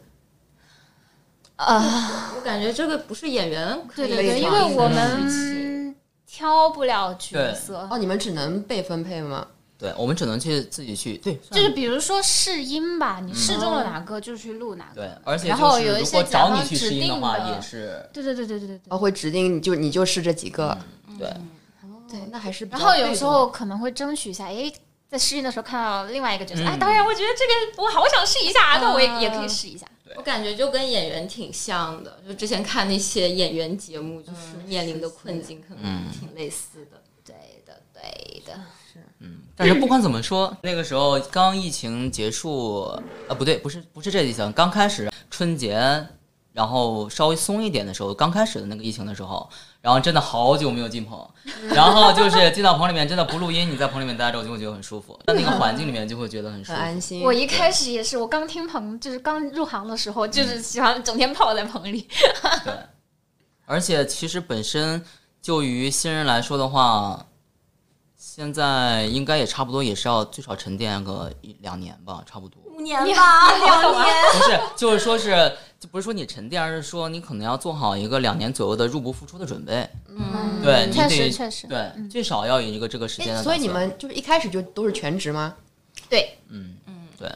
[1.56, 5.94] 啊，我感觉这个不是演员可以对对对，因为我们
[6.26, 9.46] 挑不了角色，哦，你们只能被分配吗？
[9.78, 15.02] 对，我们只能去自己去对，就是比如说试音吧，你试中了哪个就去录哪个。
[15.02, 20.76] 对，而且然后有一些甲方你去试音的指定话，的也是对对对对对对会指定你就你就试这几个，
[21.18, 21.28] 对。
[22.08, 24.72] 对哦那还是比较然后有时候可能会争取一下，诶，
[25.08, 29.84] 在试音的时候看到另外一个角色，嗯哎，导演，我觉得这个我好想试一下，那我也也可以试一下。
[30.16, 37.02] 我感觉就跟演员挺像的，就之前看那些演员节目，就是面临的困境可能挺类似的。
[37.24, 38.60] 对的，对的
[39.20, 39.40] 嗯。
[39.56, 42.82] 但是不管怎么说，那个时候刚疫情结束，
[43.28, 46.06] 啊，不对，不是不是这疫情，刚开始春节，
[46.52, 49.48] 然后稍微松一点的时候，刚开始的那个疫情的时候，
[49.84, 51.28] 然后真的好久没有进棚，
[51.68, 56.78] 然后就是进到棚里面，真的不录音，你在棚里面待着，我就会觉得很舒服，在那个环境里面就会觉得很舒服。
[56.78, 57.22] 很安心。
[57.22, 62.08] 我一开始也是，我刚听棚，就是刚入行的时候，就是喜欢整天泡在棚里。
[62.64, 62.72] 对，
[63.66, 65.04] 而且其实本身
[65.42, 67.26] 就于新人来说的话，
[68.16, 72.63] 现在应该也差不多，也是要最少沉淀个一两年吧，差不多。
[72.76, 74.14] 五年吧， 两年。
[74.32, 79.88] 不是，就是说是，就不是说你沉淀，而是说你可能要做好一个两年左右的入不敷出的准备。
[80.08, 83.42] 嗯，对，你确实确实对，最少要有一个这个时间。
[83.42, 85.54] 所以你们就是一开始就都是全职吗？
[86.08, 87.30] 对，嗯嗯对，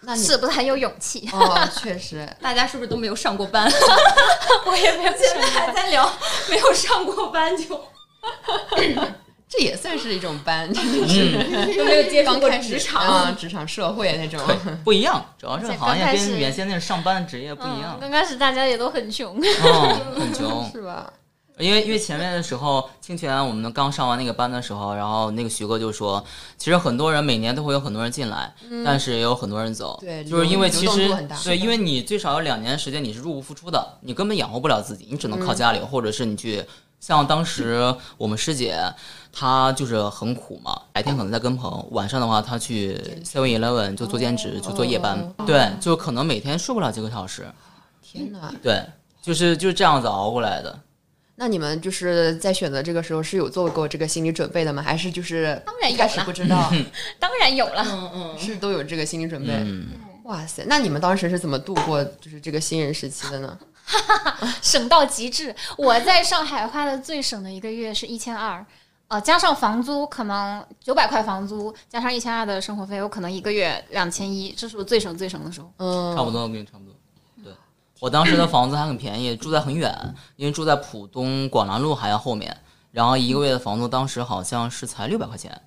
[0.00, 1.28] 那你是不是很有勇气？
[1.32, 3.70] 哦，确实， 大家是不是都没有上过班？
[4.66, 6.10] 我也没有现在还在聊
[6.48, 7.80] 没有上过班就
[9.52, 13.02] 这也算是一种班，嗯，都没有接触过刚开始职场。
[13.02, 14.40] 啊，职场社会那种。
[14.82, 17.98] 不一样，主要是行业跟原先那个上班的职业不一嗯，样。
[18.00, 19.38] 刚开始大家也都很穷。
[19.38, 20.66] 嗯， 很穷。
[20.72, 21.12] 是吧？
[21.58, 26.24] 因为因为前面的时候，清泉我们刚上完那个班的时候，然后那个徐哥就说，
[26.56, 28.50] 其实很多人每年都会有很多人进来，
[28.82, 36.64] 但是也有很多人走，嗯对就是因为其实对，因为你最少有两年时间你是入不敷出的，你根本养活不了自己，你只能靠家里，或者是你去。
[36.98, 38.78] 像当时我们师姐，
[39.32, 47.46] 她就是很苦嘛，白天可能在跟棚，晚上的话他去 Seven Eleven 就做兼职，就做夜班，对，就可能每天睡不了几个小时，
[48.02, 48.52] 天哪！
[48.62, 48.84] 对，
[49.22, 50.78] 就是就是这样子熬过来的。
[51.36, 54.82] 那你们就是在选择这个时候是有做过这个心理准备的吗？
[54.82, 56.70] 还是就是当然一开始不知道，
[57.18, 59.52] 当然有了，嗯嗯，是都有这个心理准备？
[59.54, 59.86] 嗯，
[60.24, 60.62] 哇塞！
[60.66, 63.58] 那你们当时是怎么度过就是这个新人时期的呢？
[64.62, 65.54] 省到极致。
[65.78, 68.64] 我在上海花的最省的一个月是一千二，
[69.12, 75.70] 呃，加上房租可能九百块房租，加上一千二的生活费，我可能一个月两千一，这是我最省最省的时候。
[75.76, 76.94] 嗯，差不多，我跟你差不多。
[77.44, 77.52] 对，
[78.00, 79.94] 我当时的房子还很便宜，住在很远，
[80.36, 82.56] 因为住在浦东广兰路还要后面，
[82.90, 85.60] 然后一个月的房租当时好像是才六百块钱。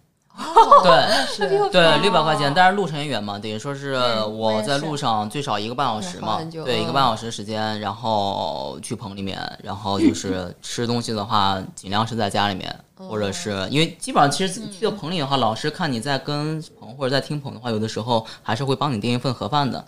[0.84, 3.96] 对是对，六百块钱，但是路程也远嘛，等于说是
[4.26, 19.84] 我在路上最少一个半小时嘛对，一个嗯半小时时间，然后去棚里面，然后就是 吃东西的话，尽量是在家里面，或者是因为基本上其实去到棚里的话，老师看你在跟棚或者在听棚的话，有的时候还是会帮你订一份盒饭的。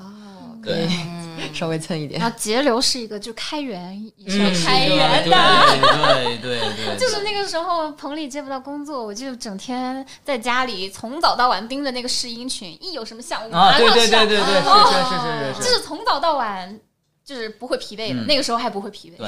[0.73, 0.87] 哦，对。
[1.37, 2.19] 对， 稍微蹭一点。
[2.19, 2.29] 然。
[2.29, 6.37] 后节流是一个，就开源也是开源对的。
[6.41, 16.79] 对对对，就是那个时候棚里接不到工作，我就整天在家里从早到晚盯着那个试音群，一有什么项目啊，对马上上对对对对，是是是是是，就是从早到晚
[17.27, 19.17] 就是不会疲惫的，嗯那个时候还不会疲惫。
[19.17, 19.27] 对，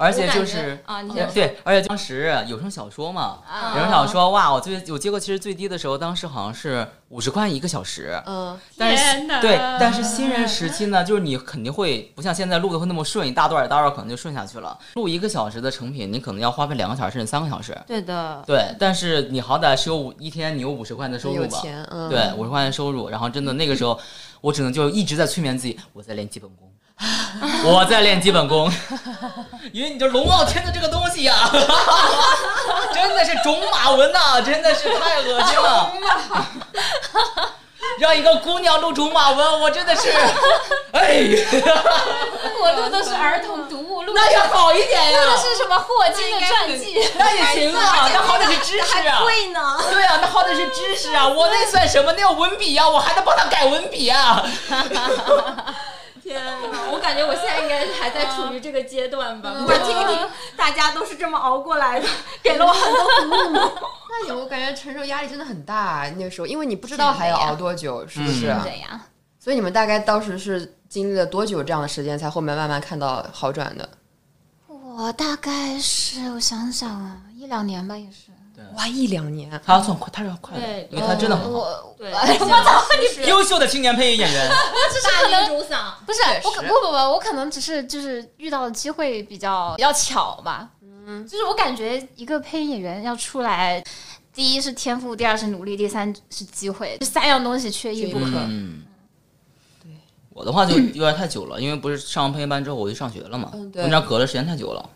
[0.00, 14.78] 而且就是啊，你对先对，而且当时有声小说嘛，啊有声小说哇，我最我接过其实最低的时候，当时好像是五十块一个小时，嗯，但天哪是对，但是新人时期呢，就是你肯定会不像现在录的会那么顺，一大段一大段可能就顺下去了。
[14.94, 17.76] 录一个小时的成品，你可能要花费两个小时甚至三个小时。
[17.86, 21.58] 对的，对，但是你好歹是有五一天你有五十块钱的收入吧？
[21.60, 24.00] 钱，嗯，对，五十块钱收入，然后真的那个时候，
[24.40, 26.72] 我只能就一直在催眠自己，我在练基本功，
[27.64, 28.72] 我在练基本功，
[29.72, 31.34] 因为你这龙傲天的这个东西呀、
[32.94, 35.92] 真的是种马文呐、真的是太恶心了。
[37.98, 40.10] 让一个姑娘录种马文，我真的是，
[40.92, 41.22] 哎，
[42.60, 47.08] 我录的是儿童读物，录的那要好一点呀，是什么霍金的传记？
[47.16, 49.20] 那也行啊，那好歹是知识啊。
[49.22, 49.78] 贵呢。
[49.92, 52.12] 对啊，那好歹是知识啊，我那算什么？
[52.16, 54.44] 那有文笔啊，我还得帮他改文笔啊。
[56.34, 59.52] 天哪，我感觉我现在应该还在处于这个阶段吧。
[59.54, 62.06] 嗯我听一听，大家都是这么熬过来的，
[62.42, 63.70] 给了我很多鼓舞。
[64.10, 68.48] 那有我感觉承受压力真的很大，那个时候，因为你不知道还要熬多久，是不是？
[68.50, 69.00] 嗯这样。
[69.38, 73.88] 所以你们大概当时是经历了多久这样的时间，才后面慢慢看到好转的？
[74.68, 78.30] 我大概是我想想啊，一两年吧，也是。
[78.76, 82.82] 哇，一两年，他要算快，他是要快的，因为他真的很好，我对，我操，
[83.22, 84.50] 你优秀的青年配音演员。
[85.30, 90.70] 大女主嗓，不是我可不不不，我可能只是就是遇到的机会比较比较巧吧。
[91.06, 93.82] 嗯，就是我感觉一个配音演员要出来，
[94.32, 98.26] 第一是天赋，第二是努力，第三是机会，这三样东西缺一不可。
[98.48, 98.82] 嗯，
[99.82, 99.92] 对，
[100.30, 104.90] 我的话就有点太久了，因为不是上完配音班之后我就上学了嘛，中间隔的时间太久了。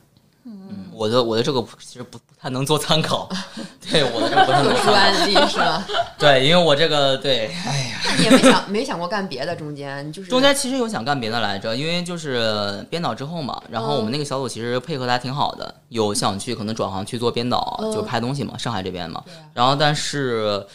[0.70, 3.28] 嗯，我的我的这个其实不不太能做参考，
[3.90, 4.92] 对我的这个不太能做参考。
[4.92, 5.86] 案例是吧？
[6.18, 9.54] 对，因为我这个对，哎呀，那你也没想没想过干别的？
[9.54, 19.22] 中间就是中间其实有想干别的来着，因为就是编导之后嘛，然后我们那个小组其实配合的还挺好的，有想去可能转行去做编导，嗯就拍东西嘛，上海这边嘛。
[19.52, 20.66] 然后但是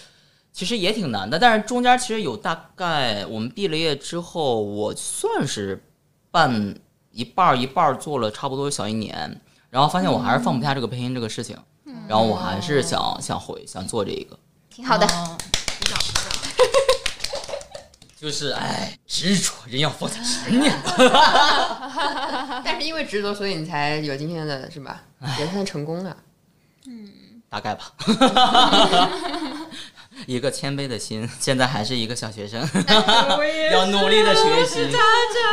[0.52, 5.84] 其实也挺难的，但是中间其实有大概我们毕了业之后，我算是
[6.30, 6.76] 半
[7.12, 9.40] 一半儿一半儿做了差不多小一年，
[9.74, 11.58] 然后发现我还是放不下这个配音这个事情，
[12.08, 14.38] 然后我还是想想回想做这一个。
[14.70, 15.08] 挺好的。
[15.08, 15.36] 哦
[18.16, 20.72] 就是哎，执着，人要放下执念。
[22.64, 25.02] 但是因为执着，所以你才有今天的是吧？
[25.40, 26.16] 也算成功了。
[26.86, 27.10] 嗯
[27.50, 27.92] 大概吧。
[30.26, 32.60] 一个谦卑的心， 现在还是一个小学生，
[33.72, 34.90] 要努力的学习，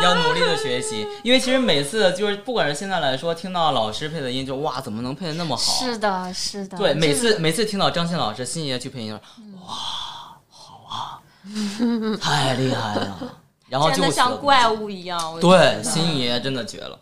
[0.03, 1.07] 要努力的 学习。
[1.23, 5.85] 因为其实每次就是，不管是现在来说，听到老师配的音，就哇，怎么能配的那么好？
[5.85, 6.79] 是的，是的。
[6.79, 9.75] 对，每次每次听到张信老师、星爷去配音，哇，
[10.49, 11.21] 好啊，
[12.21, 13.37] 太厉害了。
[13.69, 15.39] 然后就真的像怪物一样。
[15.41, 16.99] 对，星爷真的绝了。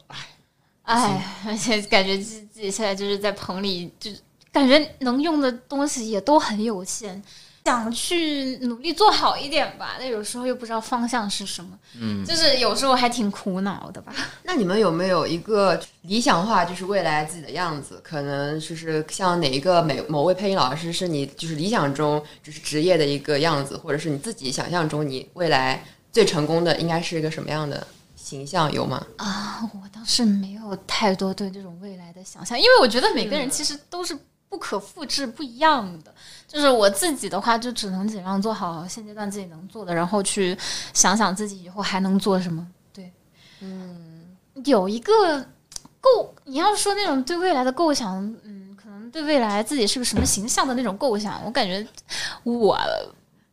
[0.83, 4.19] 哎，而且感觉自自己现在就是在棚里，就是
[4.53, 7.23] 感觉能用的东西也都很有限，
[7.65, 14.15] 想去努力做好一点吧，但有时候又不知道方向是什么，嗯，就是有时候还挺苦恼的吧。
[14.45, 18.01] 那你们有没有一个理想化，就是未来自己的样子？
[18.03, 28.73] 可能就是像哪一个美某位配音老师是你就是理想中就是职业的一个样子，或者是你自己想象中你未来最成功的应该是一个什么样的形象？
[28.73, 29.07] 有吗？
[29.17, 34.17] 啊，我倒是没有太多对这种未来的想象，因为我觉得每个人其实都是
[34.49, 36.15] 不可复制、不一样的。
[36.47, 40.57] 就是我自己的话，就只能尽量做好现阶段自己能做的，然后去
[40.95, 42.67] 想想自己以后还能做什么。
[42.93, 43.13] 对，
[43.61, 45.41] 嗯，有一个
[46.01, 51.87] 构，你要说那种对未来的构想，嗯，可能对未来自己是个什么形象的那种构想，我感觉
[52.45, 52.79] 我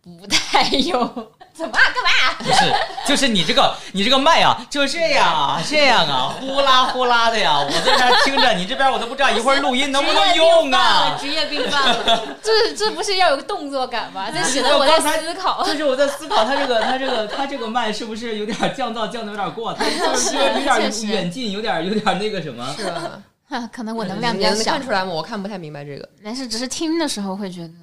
[0.02, 1.32] 不太有。
[1.56, 1.82] 怎么啊？
[1.94, 2.36] 干嘛啊？
[2.38, 2.74] 不是，
[3.08, 11.18] 就是你这个你这个麦啊，就这样啊，这样啊，呼啦呼啦的呀，我在那听着，你这边我都不知道一会儿录音能不能用啊。
[11.20, 12.22] 职业病犯了。
[12.44, 14.30] 这这不是要有个动作感吗？
[14.30, 15.64] 这显得我在思考。
[15.64, 19.74] 就是我在思考，他这个他这个他这个麦是不是有点降噪降的有点过？
[19.74, 22.76] 他 就是有点远近，有点有点那个什么。
[22.78, 23.22] 是吧？
[23.48, 25.12] 哈可能我能量比较小能看，出来吗？
[25.14, 26.10] 我看不太明白这个。
[26.22, 27.74] 但是只是听的时候会觉得，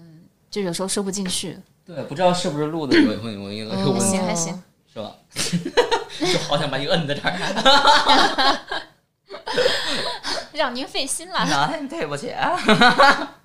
[0.51, 1.59] 就有时候收不进去。
[1.85, 5.13] 对，不知道是不是录的有有有有有问题还行还行，是吧？
[6.33, 8.79] 就好想把你摁在这儿。
[10.53, 11.39] 让您费心了。
[11.39, 12.57] 哎，对不起啊。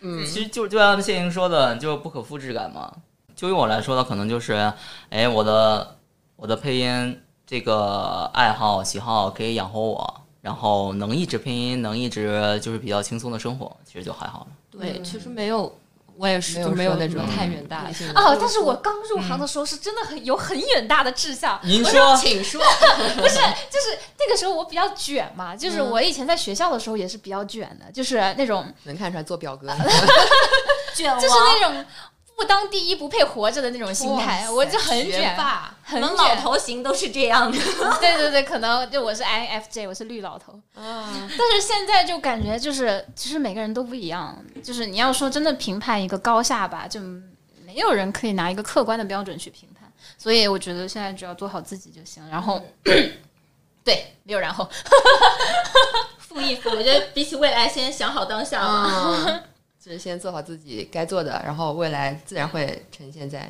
[0.00, 2.92] 嗯，其实就就像谢莹说的，就是不可复制感嘛。
[3.34, 4.72] 就于我来说的，可能就是，
[5.10, 5.98] 哎，我的
[6.36, 14.46] 我的配音这个爱好喜好可以养活我，然后能一直配音，能一直就是比较轻松的生活，其实就还好了。
[14.70, 15.78] 对，其实没有，
[16.18, 22.60] 我也是，没有就没有那种太远大的哦，但是我刚入行的时候是真的很有很远大的志向，您说，请说。
[23.16, 23.34] 不是，
[23.70, 29.68] 就是那个时候我比较卷嘛，就是我以前在学校的时候也是比较卷的，就是那种能看出来做表格
[30.94, 31.84] 卷就是那种
[32.36, 35.74] 不当第一不配活着的那种心态，我就很卷，霸。
[35.82, 36.36] 很老卷。
[36.36, 37.56] 头型都是这样的。
[37.98, 40.52] 对对对，可能就我是 INFJ，我是绿老头。
[40.74, 41.08] 啊，
[41.38, 44.36] 但是现在就感觉就是，其实每个人都不一样。
[44.62, 47.00] 就是你要说真的评判一个高下吧，就
[47.64, 49.90] 没有人可以拿一个客观的标准去评判。
[50.18, 52.22] 所以我觉得现在只要做好自己就行。
[52.28, 52.62] 然后，
[53.82, 54.68] 对，没有然后。
[56.18, 58.84] 负一负，我觉得比起未来，先想好当下 吧。
[59.26, 59.42] 嗯，
[59.86, 63.48] 就是先做好自己该做的，然后未来自然会呈现在。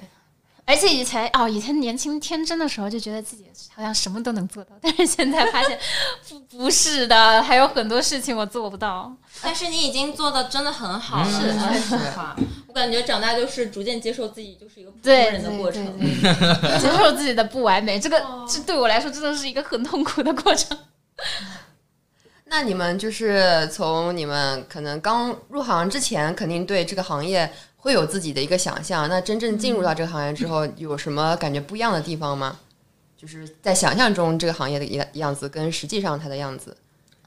[0.67, 5.79] 而且以前哦，以前年轻天真的时候就觉得自己好像什么都能做到，但是现在发现
[6.29, 9.11] 不不是的，还有很多事情我做不到。
[9.41, 12.37] 但是你已经做的真的很好了，是说实话。
[12.67, 15.83] 我感觉长大就是逐渐接受自己就是一个普通对人的过程。
[15.99, 20.77] 对对对 接受自己的不完美，这个哦这对我来说真的是一个很痛苦的过程。
[22.49, 29.09] 那你们就是从你们可能刚入行之前，肯定对这个行业会有自己的一个想象。
[29.09, 32.59] 那真正进入到这个行业之后，有什么感觉不一样的地方吗？
[33.17, 36.77] 就是在想象中这个行业的样样子，跟实际上它的样子。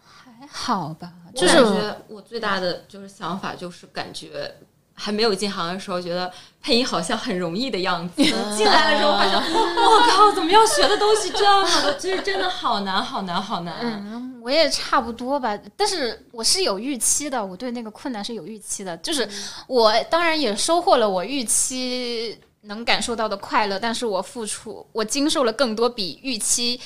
[0.02, 4.56] 还好吧，就就是是感觉我最大的就是想法就是感觉
[5.00, 6.30] 还没有进行的时候，觉得
[6.62, 8.22] 配音好像很容易的样子。
[8.22, 11.94] 进来了之后发现， 我靠，怎么要学的东西这么多？
[11.94, 13.76] 其实真的好难，好难，好难。
[13.82, 19.28] 嗯，我也差不多吧，但是我是有预期的，我对那个困难是有预期的，就是
[19.68, 26.80] 我当然也收获了我预期能感受到的快乐，但是我付出，我经受了更多比预期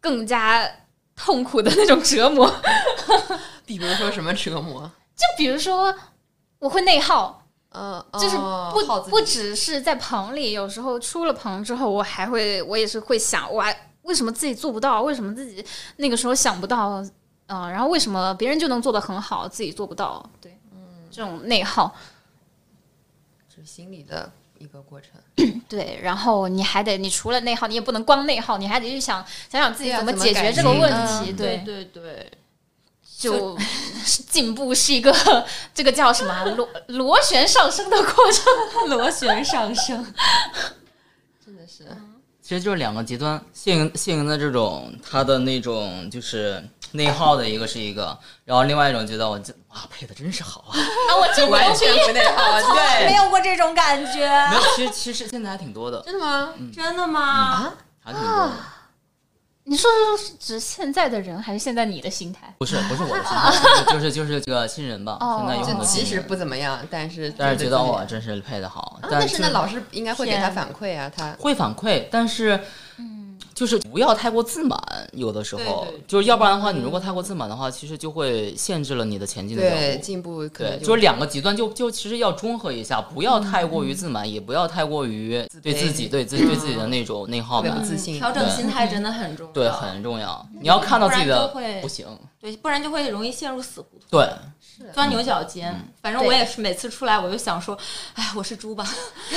[0.00, 0.66] 更加
[1.14, 2.50] 痛苦的那种折磨。
[3.66, 4.90] 比如说什么折磨？
[5.14, 5.94] 就比如说，
[6.58, 7.41] 我会内耗，
[7.72, 15.02] 呃，就是哦不、不只是在棚里，有时候出了棚之后，我还会，我也是会想，我还为什么自己做不到？
[15.02, 15.64] 为什么自己
[15.96, 17.02] 那个时候想不到？
[17.46, 20.24] 嗯、然后为什么别人就能做的很好，自己做不到？
[20.40, 20.78] 对，嗯
[21.10, 21.94] 这种内耗，
[23.54, 25.10] 是心理的一个过程。
[25.68, 31.32] 对，然后你还得，你除了内耗，你也不能光内耗，你还得去想想想自己怎么解决这个进问嗯题。
[31.32, 32.30] 对对对，
[33.18, 33.56] 就
[34.28, 35.14] 进步是一个
[35.74, 36.44] 这个叫什么啊？
[36.44, 38.88] 螺螺旋上升的过程。
[38.90, 40.14] 螺旋上升。
[41.44, 41.84] 真的是，
[42.40, 52.60] 其实就是两个极端，谢莹谢莹的这种，她的那种就是内耗的一个是一个，然后另外一种觉得我这哇配的真是好啊，啊，我就完全不内耗。
[52.74, 56.52] 对，没有过这种感觉，没有，其实其实现在还挺多的，真的吗？
[56.74, 57.20] 真的吗？
[57.22, 57.74] 啊？
[58.04, 58.52] 还挺多的，
[59.64, 59.88] 你说
[60.18, 62.52] 是指现在的人，还是现在你的心态？
[62.58, 72.58] 不是不是我的心态， 就是就是这个新人吧，哦现在有很多新人，其实不怎么样，但是但是觉得我我真是配的好，但是那老师应该会给他反馈啊，他会反馈，但是，
[73.54, 74.78] 就是不要太过自满，
[75.12, 79.76] 有的时候对对就是要不然的话，你如果太过自满的话，其实就会限制了你的前进的脚步。
[79.76, 88.16] 对进步可能对，就是两个极端，就就其实要中和一下，不要太过于自满，也不要太过于对自己、对自己、对自己的那种内耗感自信。
[88.16, 89.52] 调整心态真的很重要。
[89.52, 90.46] 对，很重要。
[90.60, 91.48] 你要看到自己的
[91.82, 92.06] 不行，
[92.40, 94.06] 对，不然就会容易陷入死胡同。
[94.10, 94.28] 对，
[94.94, 97.76] 钻牛角尖，反正我也是每次出来我就想说，
[98.14, 98.82] 哎，我是猪吧？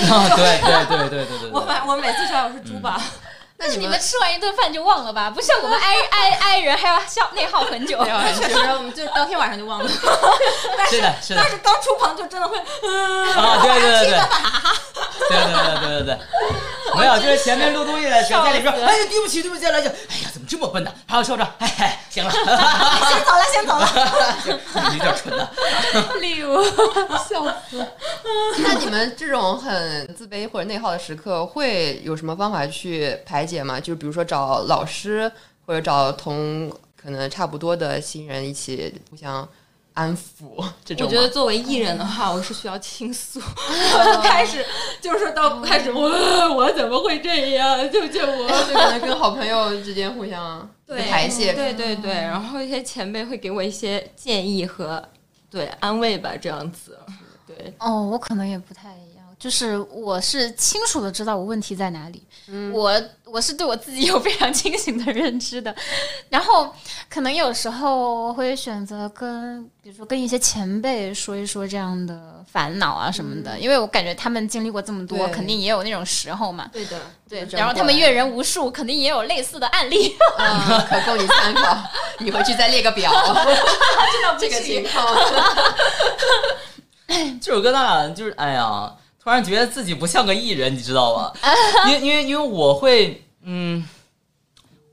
[0.09, 1.68] 啊，对对对对对对我对。
[1.68, 3.01] 反我每次出来我是猪吧？
[3.58, 5.30] 那你你们吃完一顿饭就忘了吧？
[5.30, 8.03] 不像我们 i i i 人还要消内耗很久。
[8.03, 9.89] 确实， 我们就当天晚上就忘了。
[10.89, 12.64] 是的，是的但是刚出棚就真的会，啊，
[13.62, 14.20] 对对对对，
[15.30, 16.20] 对对对对对对，
[16.99, 20.91] 没有，就是前面录东西的时候，在里边，哎呀，对不起，对不起，来就，哎呀，怎么这么笨呢？
[21.08, 22.45] 还要说着，哎哎，行了，先
[23.26, 23.88] 走了，先走了。
[24.43, 25.49] 行有点蠢了。
[26.20, 26.62] 例如，
[28.64, 33.80] 那你们这种很自卑或者内耗的时刻，会有什么方法去排解嘛？
[33.80, 35.32] 就比如说找老师，
[35.66, 39.48] 或者找同可能差不多的新人一起互相
[39.93, 41.06] 安抚这种。
[41.08, 43.39] 我觉得作为艺人的话，我是需要倾诉。
[43.39, 44.66] 我就开始
[45.00, 46.02] 就是说到开始，我
[46.56, 47.78] 我怎么会这样？
[47.91, 48.48] 救救我！
[48.68, 51.54] 就可能跟好朋友之间互相 排泄。
[51.54, 55.02] 对对对，然后一些前辈会给我一些建议和
[55.50, 56.98] 对安慰吧，这样子。
[57.48, 58.98] 对，哦，我可能也不太
[59.46, 62.24] 就是我是清楚的知道我问题在哪里，
[62.74, 65.76] 我我是对我自己有非常清醒的认知的，
[66.30, 66.74] 然后
[67.08, 76.68] 可能有时候我会选择跟，比如说跟一些前辈说一说这样的烦恼啊什么的，因为我感觉他们经历过这么多，肯定也有那种时候嘛。
[76.74, 77.00] 对的。
[77.30, 80.16] 对，然后他们阅人无数，肯定也有类似的案例。
[80.39, 81.78] 嗯，可供你参考。
[82.18, 83.12] 你回去再列个表，
[84.39, 85.16] 这个情况。
[87.39, 88.91] 这首歌咱俩就是哎呀，
[89.26, 91.34] 突然觉得自己不像个艺人，你知道吗？
[91.90, 93.84] 因为因为因为我会嗯，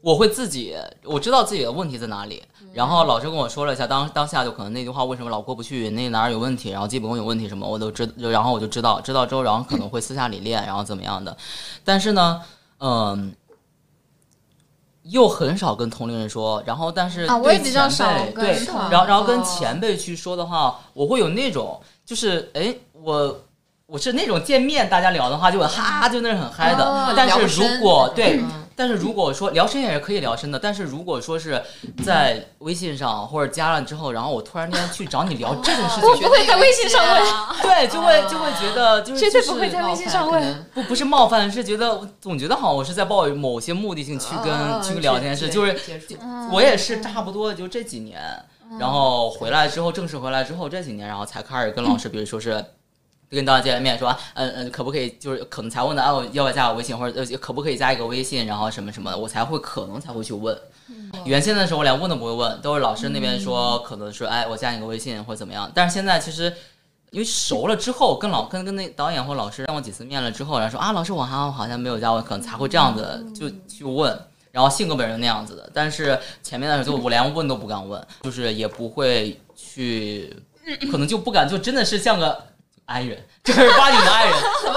[0.01, 0.75] 我会自己
[1.05, 2.43] 我知道自己的问题在哪里。
[2.73, 11.37] 然后老师跟我说了一下，当当下就可能那句话为什么老过不去，那哪儿有问题，然后基本功有问题什么，我都知，然后我就知道，知道之后，然后可能会私下里练，然后怎么样的。
[11.85, 12.41] 但是呢，
[12.79, 13.35] 嗯，
[15.03, 23.39] 又很少跟同龄人说，然后但是啊，我也对比较少对，然后然后跟哦前辈去说的话，我会有那种就是哎我。
[23.93, 26.83] 我是那种见面大家聊的话就会哈，就那种很嗨的。
[26.83, 28.65] 哦但是如果对，嗯。
[28.75, 31.63] 但是如果说聊深也是可以聊深的，但是如果说是
[32.03, 37.23] 在微信上或者加了之后，然后我突然间去找你聊这种事情，我不会在微信上问，
[37.61, 45.77] 对，就会就会觉得就是绝对不会在微信上问不不是冒犯，是觉得总觉得好像我是在抱有某些目的性去跟、哦去聊这件事，就是
[46.51, 48.19] 我也是差不多就这几年，
[48.81, 52.65] 然后回来之后正式回来之后这几年，然后才开始跟老师， 比如说是。
[53.37, 60.57] 跟导演见面说，嗯嗯，可不可以就是可能才问的，啊，我要不要加我微信，或者呃可不可以加一个微信，然后什么什么的，我才会可能才会去问。
[61.25, 65.71] 原先的时候我连问都不会问，都是老师那边说可能说，哎，我加你个微信或者怎么样。
[65.75, 66.53] 但是现在其实
[67.11, 74.19] 因为熟了之后，跟老跟跟那导演或老师见过几次面了之后，然后说啊，老师我好好像没有加我，可能才会这样子就去问。
[74.51, 80.37] 然后性格本身那样子的，但是前面的时候就我连问都不敢问，就是也不会去，
[80.91, 82.39] 可能就不敢，就真的是像个
[82.93, 84.35] i 人，正儿八经的 i 人，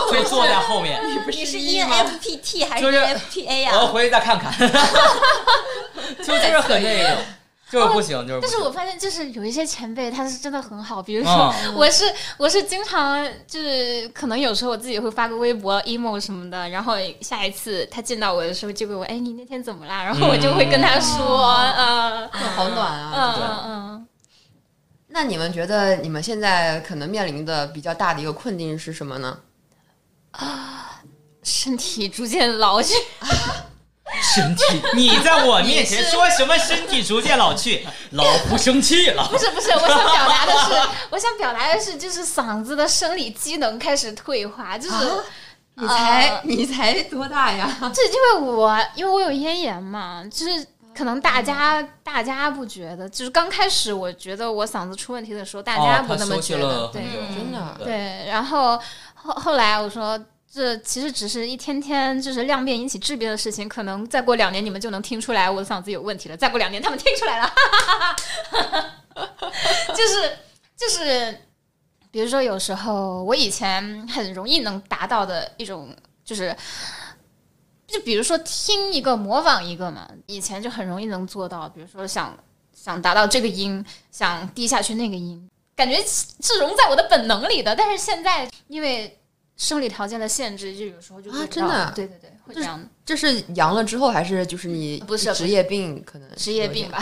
[0.09, 0.99] 会坐在后面。
[1.29, 3.85] 你是一 E 吗 ENFPT 还是 EFPA 我要呀？
[3.87, 4.51] 回去再看看，
[6.19, 7.17] 就就是很那个，
[7.71, 8.39] 就是不行，就是。
[8.41, 11.01] 但是我发现，就是有一些前辈，他是真的很好。
[11.01, 12.05] 比如说，嗯我是
[12.37, 20.03] 我是经常就是可能有时候我自己会发个微博 emo 什么的，然后下一次他见到我的时候就问我，哎，你那天怎么啦？
[20.03, 23.35] 然后我就会跟他说，呃，好暖嗯啊！
[23.39, 24.04] 嗯嗯，
[25.17, 29.39] 那你们觉得你们现在可能面临的比较大的一个困境是什么呢？
[30.31, 31.01] 啊
[31.41, 32.93] 身体逐渐老去，
[34.35, 39.25] 身体，你在我面前说什么身体逐渐老去，老夫生气了。
[39.31, 44.95] 不是不是，我想表达的是，我想表达的是，就是嗓子的生理机能开始退化，就是。
[44.95, 45.23] 啊
[45.77, 47.69] 你才、呃你才多大呀？
[47.93, 57.03] 这因为我因为我有咽炎嘛，就是可能大家、大家不觉得，就是刚开始我觉得我嗓子出问题的时候，大家不那么觉得，对，
[57.35, 58.27] 真的对对。
[58.27, 58.79] 然后
[59.13, 60.19] 后后来我说。
[60.55, 66.37] 这其实只是一天天就是量变引起质变的事情，可能再过两年你们就能听出来我的嗓子有问题了。
[66.37, 67.53] 再过两年他们听出来了，
[69.89, 70.37] 就 是
[70.77, 71.37] 就是，
[72.09, 75.93] 比如说有时候我以前很容易能达到的一种
[76.23, 76.55] 就是
[77.95, 81.69] 就比如说听一个模仿一个嘛，以前就很容易能做到。
[81.69, 82.37] 比如说想
[82.73, 87.73] 想达到这个音，想低下去那个音，感觉是融在我的本能里的。
[87.73, 89.17] 但是现在因为
[89.55, 96.03] 生理条件的限制，就有时候就啊做不真的对对对，会这样的这是阳了之后，还是就是你不是职业病？
[96.05, 97.01] 可能职业病吧，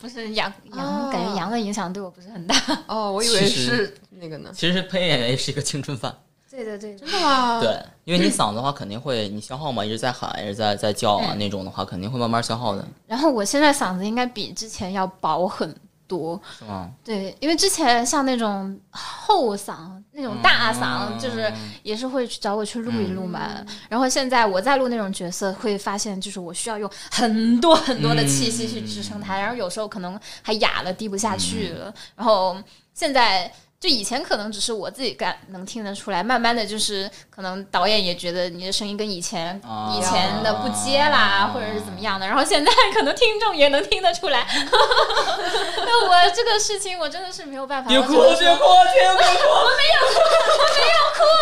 [0.00, 2.56] 不是阳阳，哦感觉阳的影响对我不是很大。
[2.86, 4.50] 哦，我以为是那个呢。
[4.54, 6.16] 其实配音演员也是一个青春饭，
[6.64, 7.60] 对对对，真的吗？
[7.60, 15.70] 对，因为你嗓子的话肯定会你消耗嘛，一直在喊，一直在在叫啊那种的话，肯定会慢慢消耗的，然后我现在嗓子应该比之前要薄很
[16.06, 16.40] 多。
[16.58, 16.88] 是吗？
[17.04, 19.74] 对，因为之前像那种后嗓、
[20.12, 21.52] 那种大嗓，嗯就是
[21.82, 23.64] 也是会去找我去录一录嘛。
[23.88, 31.92] 然后现在我在录那种角色，会发现就是我需要用很多很多的气息去支撑它，然后有时候可能还哑了，低不下去了。
[32.14, 32.56] 然后
[32.94, 33.52] 现在。
[33.86, 44.44] 就以前可能只是我自己感能听得出来，慢慢的就是可能导演也觉得你的声音跟以前、啊以前的不接啦，啊或者是怎么样的，然后现在可能听众也能听得出来。
[44.50, 49.30] 那我这个事情我真的是没有办法，别哭，我没有哭，我没有哭，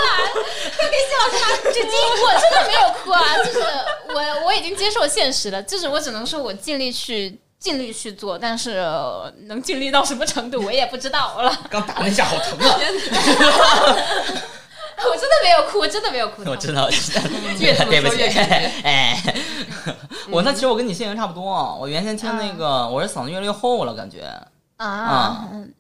[0.05, 0.21] 啊！
[0.77, 0.99] 特别
[1.63, 1.73] 哭！
[1.73, 3.59] 至今我真的没有哭啊，就是
[4.09, 11.51] 我我已经接受现实了，就是我只能说我尽力去尽力去做，但是、呃能尽力到什么程度我也不知道了。
[11.71, 12.77] 刚打了一下好疼啊！
[15.07, 16.43] 我真的没有哭，我真的没有哭。
[16.47, 17.23] 我知道，知道。
[17.59, 19.35] 越这么对不起，说越哎，
[20.29, 21.43] 我那其实我跟你性格差不多，
[21.81, 24.31] 我原先听那个，我是嗓子越来越厚了，感觉，
[24.77, 25.73] 啊，嗯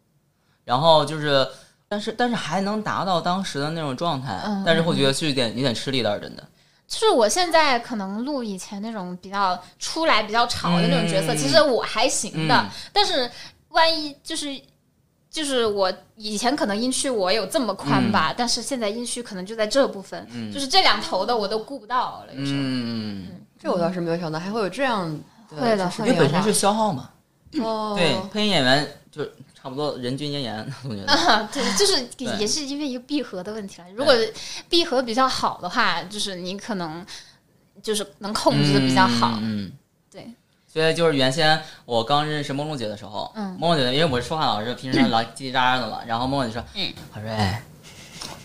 [0.64, 1.46] 然后就是，
[1.86, 6.42] 但是但是还能达到当时的那种状态，嗯但是会觉得是有点有点吃力的，真的。
[6.86, 13.30] 就是我现在可能录以前那种比较出来比较吵的那种角色，嗯其实我还行的，嗯但是
[13.70, 14.60] 万一就是。
[15.34, 22.32] 就是我以前可能音区我有这么宽吧，但是现在音区可能就在这部分，嗯就是这两头的我都顾不到了。
[22.32, 23.26] 有时候，嗯，
[23.60, 25.12] 这我倒是没有想到，还会有这样
[25.50, 27.10] 的会的因为本身是消耗嘛，
[27.60, 29.34] 哦，对，配音演员就是
[29.64, 31.10] 差不多人均咽炎，我觉得。
[31.10, 32.06] 啊，对，就是
[32.38, 33.86] 也是因为一个闭合的问题了。
[33.96, 34.14] 如果
[34.68, 37.02] 闭合比较好的话，就是你可能
[37.82, 39.38] 就是能控制的比较好。
[39.40, 39.72] 嗯，嗯
[40.12, 40.30] 对，
[40.70, 47.56] 所以就是原先我刚认识梦露姐的时候，嗯梦露姐因为我是说话老师，平时老叽叽喳喳的嘛，然后梦露姐说，嗯，郝瑞，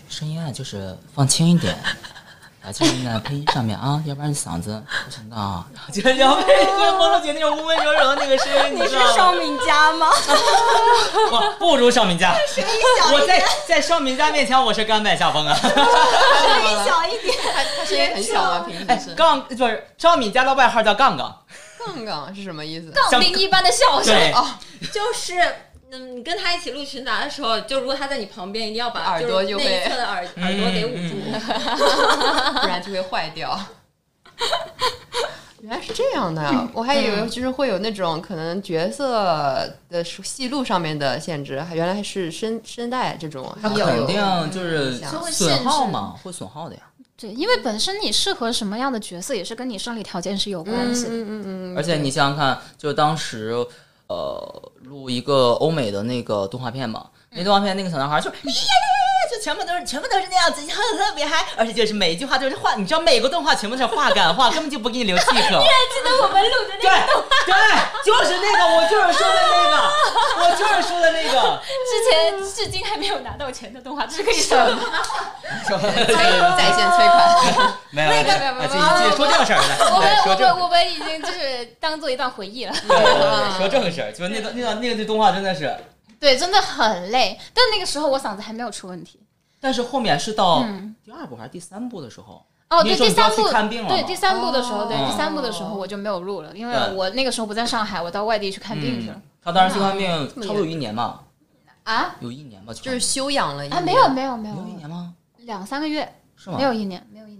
[0.08, 1.76] 声音啊就是放轻一点。
[2.62, 5.64] 啊，就是在配音上面啊，要不然嗓子不行的啊。
[5.92, 8.98] 就是要配就是梦露姐那种温温柔柔的那个声音，你你是？
[9.14, 10.10] 邵敏佳吗？
[11.30, 12.34] 我不如邵敏佳，
[13.12, 15.54] 我在在邵敏佳面前我是甘拜下风啊。
[15.54, 17.34] 声音小一点。
[17.54, 18.66] 他他声音很小吗？
[18.68, 21.34] 平哎时是杠不是邵敏佳的外号叫杠杠，
[21.86, 22.92] 杠杠是什么意思？
[23.10, 24.32] 杠铃一般的笑声，对，
[24.92, 25.32] 就是。
[25.92, 31.16] 嗯，你跟他一起录群杂的时候，就如果他在你旁边，一定要把耳朵就那一侧的耳耳朵给捂住。
[32.60, 33.58] 不然就会坏掉。
[35.62, 36.66] 原来是这样的呀！
[36.72, 44.94] 我还以为就是会有那种可能角色的戏路上面的限制，还原来是声声带这种，那还有肯定就是
[45.30, 46.80] 损耗嘛，会损耗的呀。
[47.14, 51.10] 对，因为本身你适合什么样的角色，也是跟你生理条件是有关系的。
[51.10, 53.54] 嗯嗯嗯，而且你想想看，就当时
[54.10, 58.28] 呃录一个欧美的那个动画片嘛，那动画片那个小男孩就。
[59.40, 65.32] 全部都是全部都是那样子，特特别嗨，而且就是每一句话都是话，你知道每个动画全部都是话赶话，根本就不给你留气口。
[65.90, 66.90] 记得我们录的那个对
[67.46, 67.54] 对，
[68.04, 69.74] 就是那个，我就是说的那个，
[70.44, 71.60] 我就是说的那个。
[71.90, 74.82] 之前至今还没有拿到钱的动画，这是可以说的吗。
[75.66, 77.20] 在线催款。
[77.90, 82.72] 没有没有没有没有说正事儿来，我们我们我们已经就是当做一段回忆了。
[82.72, 85.76] 对对对说正事儿，就那段那段那个动画真的是，
[86.20, 89.19] 对，真的很累，但那个时候我嗓子还没有出问题。
[89.60, 90.96] 但是后面是到嗯。
[91.04, 95.06] 第二部还是第三部的时候，哦，对，第三部看病了对第三部的时候，对哦。
[95.10, 99.14] 第三部的时候我就没有录了，因为我那个时候不在上海，我到外地去看病去了。
[99.16, 99.22] 嗯。
[99.42, 101.22] 他当时去看病差不多有一年吧，
[101.84, 102.16] 啊？
[102.20, 104.54] 有一年吧，就是休养了一啊，年没有没有没有。
[104.56, 105.14] 有一年吗？
[105.38, 106.06] 两三个月，
[106.36, 106.56] 是吗？
[106.58, 107.39] 没有，一年，没有一年。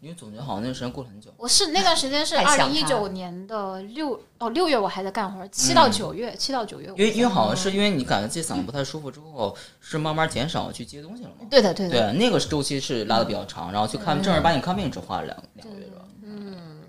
[0.00, 1.30] 因为总觉得好像那个时间过了很久。
[1.36, 6.86] 我是那段时间是二零一九年的六哦六月我还在干活，七到九月，七到九月。
[6.88, 11.46] 因为因为好像是因为你感觉自己嗓子不太舒服之后，是慢慢减少去接东西了嘛。
[11.50, 16.02] 对的对的，对，那个周期是拉的比较长，然后去看正儿八经看病只花了两两个月吧。
[16.22, 16.80] 嗯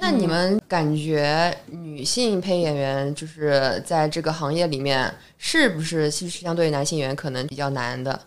[0.00, 8.18] 那你们感觉女性配演员就是在这个行业里面，是不是其实相对于男性演员可能比较难的？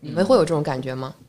[0.00, 1.14] 你们会有这种感觉吗？
[1.18, 1.25] 其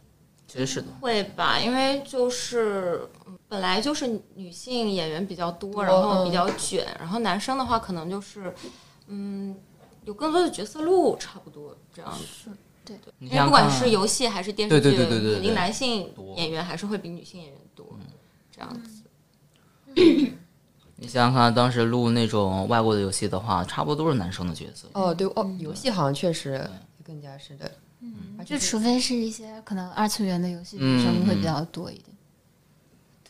[0.58, 8.54] 实是的，会吧，因为就是嗯本来就是女性演员比较多，然后比嗯较卷，然后男生的话可能就是
[9.08, 9.56] 嗯
[10.06, 12.52] 有更多的角色路，差不多这样子。
[13.20, 17.86] 你因为不管是游戏还是电视剧，对对对对对对肯定男性演员还是会比女性演员多，
[18.50, 19.04] 这样子。
[20.96, 24.88] 你想想看，当时录那种外国的游戏的话，差不多都是男生的角色。
[24.94, 26.66] 哦，对哦，游戏好像确实
[27.04, 27.70] 更加是的，
[28.38, 32.06] 而且就除非是一些可能二次元的游戏，女生会比较多一点。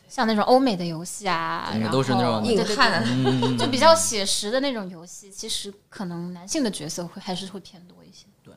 [0.08, 3.04] 像那种欧美的游戏啊，嗯然后都是那种对对对硬汉。
[3.04, 8.24] 嗯，就比较写实的那种游戏，其实可能男性的角色会还是会偏多一些。
[8.42, 8.54] 对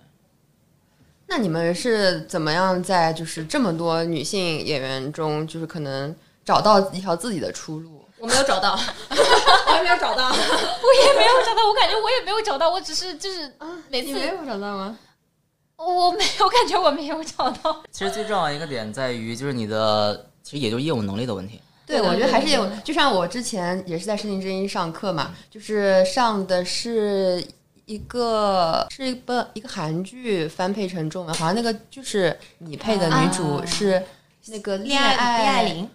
[1.27, 8.05] 那你们是怎么样在就是这么多女性演员中，就是可能找到一条自己的出路？
[8.17, 10.29] 我没有找到， 我也没有找到。
[10.29, 13.51] 我也没有找到，我感觉我也没有找到，我只是就是
[13.89, 14.97] 每次没有找到吗？
[15.85, 17.81] 我没有感觉我没有找到。
[17.91, 21.59] 其实最重要一个点在于，就是你的，其实也就是业务能力的问题。
[21.85, 27.43] 对，我觉得还是有，就像我之前也是在《声音之音》上课嘛，就是上的是
[27.85, 34.01] 一个是一个一个韩剧翻配成中文，好像那个就是你配的女主啊是
[34.47, 35.89] 那个恋爱恋爱爱玲，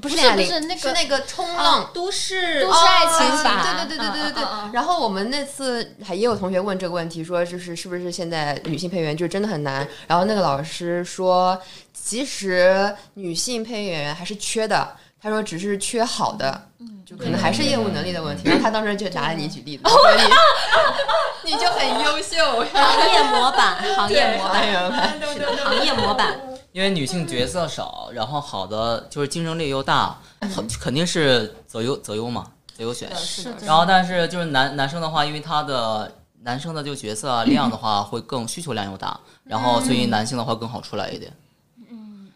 [0.00, 1.90] 不是不是那个是那个冲浪。
[1.92, 4.44] 都市都市爱情对对对对对对对。
[4.72, 9.86] 然后我们那次还也有同学问这个问题，说就是是不是现在女性配音员就真的很难？
[10.06, 11.60] 然后那个老师说，
[11.92, 16.68] 其实女性配演员还是缺的，他说只是缺好的，
[17.04, 18.48] 就可能还是业务能力的问题。
[18.48, 19.98] 然后他当时就拿了你举例子，说
[21.44, 25.20] 你 你就很优秀，行业模板，行业模板，
[25.64, 26.40] 行业模板。
[26.72, 30.16] 因为女性角色少，然后好的就是竞争力又大，
[30.54, 32.46] 好肯定是择优择优嘛，
[32.76, 33.10] 择优选。
[33.16, 36.10] 是，然后但是就是男男生的话，因为他的
[36.42, 41.32] 男生的就角色啊量的话会更需求量又大，然后所以男性的话更好出来一点。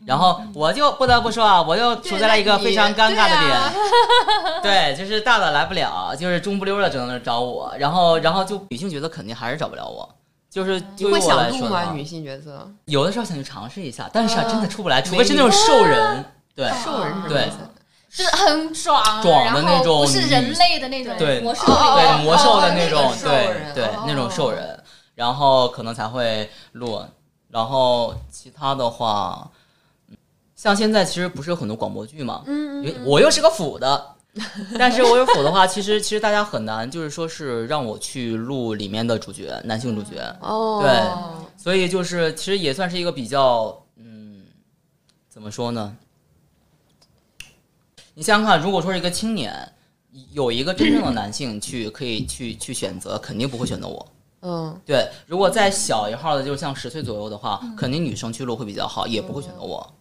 [0.07, 3.59] 然后我就不得不说啊，我又处在了一个非常尴尬的点，
[4.63, 10.09] 对，就是大的来不了，就是中不溜的只能找我，然后然后就女性角色肯定还是找不了我，
[10.51, 11.59] 就是你会对于我来想录吗？
[11.59, 16.25] 说的话女性角色有的时候想去尝试一下，但是啊，啊真的出不来，除非是那种兽人，
[16.55, 17.51] 对，兽人是什么对？
[18.17, 24.79] 就是很爽，爽的那种不是人类的那种，对魔兽哦对魔兽的哦那种对对哦那种兽人，
[25.17, 27.03] 然后可能才会录。
[27.51, 29.51] 然后其他的话，嗯
[30.65, 34.17] 像现在其实不是有很多广播剧嘛，嗯因为我又是个腐的，
[34.79, 44.45] 但是我有腐的话，其实其实大家很难，就是说是让我去录里面的主角，男性主角，哦，对所以就是其实也算是一个比较，嗯，
[45.29, 45.95] 怎么说呢？
[48.15, 49.71] 你想想看，如果说是一个青年，
[50.33, 54.07] 有一个真正的男性去可以去去选择，肯定不会选择我。
[54.41, 59.93] 嗯对，如果再小一号的，就是像十岁左右的话，肯定女生去录会比较好，也不会选择我。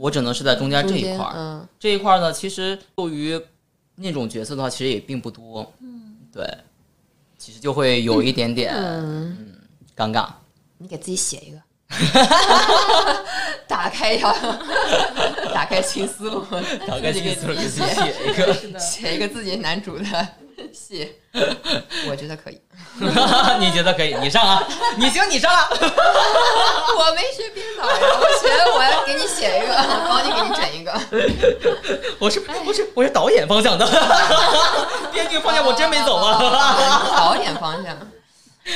[0.00, 1.34] 我只能是在中间这一块儿。
[1.36, 3.38] 嗯这一块儿呢，其实对于
[3.96, 5.70] 那种角色的话，其实也并不多。
[5.80, 6.42] 嗯，对，
[7.36, 9.56] 其实就会有一点点嗯，
[9.94, 10.26] 尴尬。
[10.78, 11.60] 你给自己写一个，
[13.68, 14.32] 打开一条，
[15.52, 16.46] 打开新思路，
[16.88, 18.78] 打开新思路给自己写一个。
[18.78, 20.04] 写一个自己男主的
[20.72, 21.12] 戏，
[22.08, 22.60] 我觉得可以。
[23.60, 24.14] 你觉得可以？
[24.20, 24.66] 你上啊！
[24.96, 25.68] 你行，你上啊！
[25.70, 30.92] 我没学编导呀，我学我要给你写一个，我帮你给你整一个。
[32.18, 33.86] 我是不是我是导演方向的，
[35.12, 36.38] 编剧方向我真没走啊。
[37.16, 37.96] 导演方向，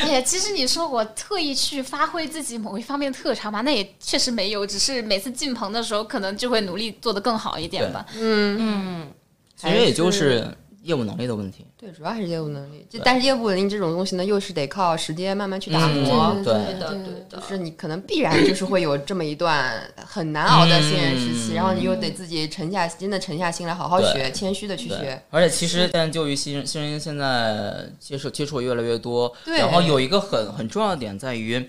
[0.03, 8.05] 哎呀，其实你说我特意去发挥自己某一方面特长吧，那也确实没有，只是每次进棚的时候，可能就会努力做得更好一点吧。
[8.15, 9.13] 嗯，嗯，
[9.57, 10.47] 其实也就是
[10.85, 11.67] 业务能力的问题。
[11.77, 12.87] 对，主要还是业务能力。
[12.89, 16.35] 就但是业务能力这种东西呢，又是得靠时间慢慢去打磨。
[16.37, 17.41] 嗯对对的对的就。
[17.49, 31.69] 是你可能必然就是会有这么一段很难熬的新人时期，嗯然后你又得自己沉下真的沉下心来好好学，谦虚的去学。，而且其实现在就于新人新人现在接触接触越来越多，对然后有一个很很重要的点在于，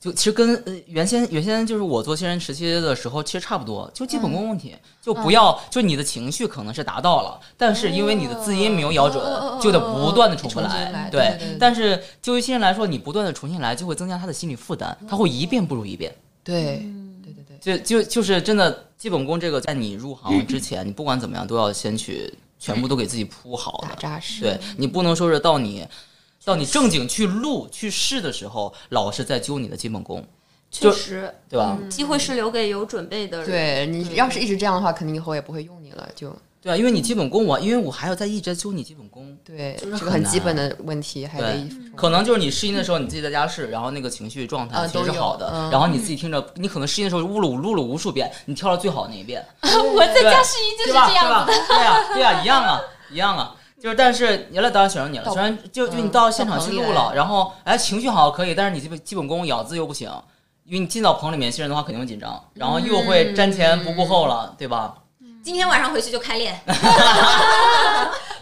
[0.00, 9.22] 就其实跟呃原先原先就是我做新人时期的时候其实差不多，就基本功问题，就不要就你的情绪可能是达到了，但是因为你的字音没有咬准，
[9.60, 16.10] 就得不断的重复来对对对对但是就于新人来说，你不断的重新来，就会增加他的心理负担，他会一遍不如一遍。
[16.42, 16.82] 对，
[17.22, 23.88] 对对对，就就就是真的基本功这个，在你入行之前，你不管怎么样都要先去全部都给自己铺好的。
[23.88, 24.40] 打扎实。
[24.40, 25.86] 对你不能说是到你
[26.44, 30.26] 到你正经去录去试的时候，老师在揪你的基本功，
[30.70, 31.76] 确实，对吧？
[31.90, 33.46] 机会是留给有准备的人。
[33.46, 36.08] 对你要是一直这样的话，肯定以后也不会用你了。
[36.14, 50.92] 就对啊，因为你基本功我，因为我还要再一直在揪你基本功，对，就是这个很很基本的问题，还得对可能就是你试音的时候你自己在家试，然后那个情绪状态嗯其实是好的，嗯然后你自己听着，你可能试音的时候录了录了无数遍，你挑了最好的那一遍， 我在家试音就是？
[50.92, 51.46] 这样对吧？
[51.46, 51.66] 子的。
[51.68, 52.80] 对呀、对呀、一样啊，
[53.10, 53.56] 一样啊。
[53.80, 60.10] 就是，但是原来当然选上你了，到虽然就就嗯你到现场去录了，然后哎情绪好可以，但是你基本基本功咬字又不行，
[60.64, 64.94] 因为你进到棚里面，新人的话肯定会紧张，然后又会瞻前不顾后了，对吧？
[65.42, 66.60] 今天晚上回去就开练。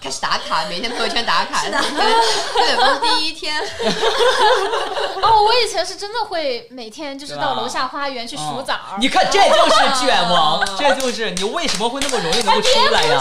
[0.00, 1.64] 开始打卡，每天朋友圈打卡。
[1.64, 3.56] 是的，对，工第一天，
[5.20, 8.96] 哦，我以前是真的会每天就是到楼下花园去数枣儿。
[9.00, 13.20] 你看，这就是卷王， 这就是你为什么会那么容易能够出来呀？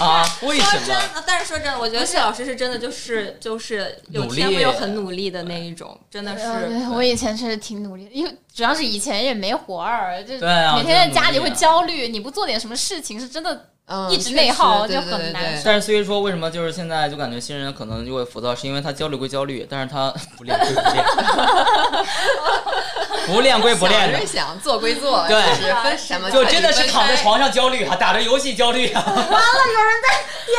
[0.00, 0.70] 啊，为什么？
[0.70, 6.88] 说真的，但是说真的，我觉得谢老师是真的就是就是有努力天赋又很努力的那一种，真的是。
[6.94, 21.04] 我以前确实挺努力的，因为主要是以前也没活儿，就每天在家里会焦虑，你不做点什么事情是真的嗯，一直内耗就实对对对对很难但是所以说，为什么就是现在就感觉新人可能就会浮躁，是因为他焦虑归焦虑，但是他不练归不练，
[23.26, 29.04] 不练归不练的想归，想，做归做，对就是分什么，就真的是躺在床上焦虑啊，打着游戏焦虑啊。
[29.06, 30.08] 完了，有人在
[30.46, 30.56] 点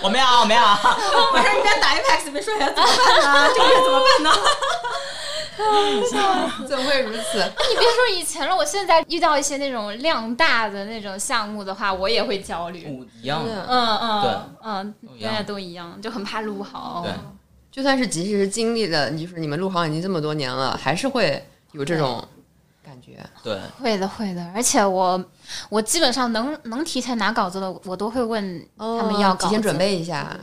[0.00, 0.80] 我没有啊，我没有啊。
[1.34, 3.50] 晚上人家打 Apex 没说呀，怎么办呢？
[3.54, 4.32] 这个月怎么办呢？
[6.68, 7.38] 怎么会如此？
[7.38, 12.84] 你别说以前了，我现在遇到一些那种量大的那种项目的话，我也会焦虑。
[12.84, 14.30] 不一样的，嗯嗯，对
[14.64, 17.02] 嗯大家都一样，就很怕录好。
[17.04, 17.12] 对
[17.70, 22.24] 就算是即使是经历了，就是你们录好已经这么多年了，还是会有这种
[22.84, 23.18] 感觉。
[23.42, 25.24] 对，会的，会的，而且我
[25.68, 29.44] 我基本上能能提前拿稿子的，我都会问他们要稿子。
[29.46, 30.36] 提前准备一下，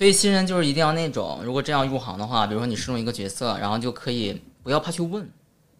[0.00, 5.22] 所以新人就是一定要那种，如果这样入行的话，比如说你试用一个角色，然后就可以不要怕去问，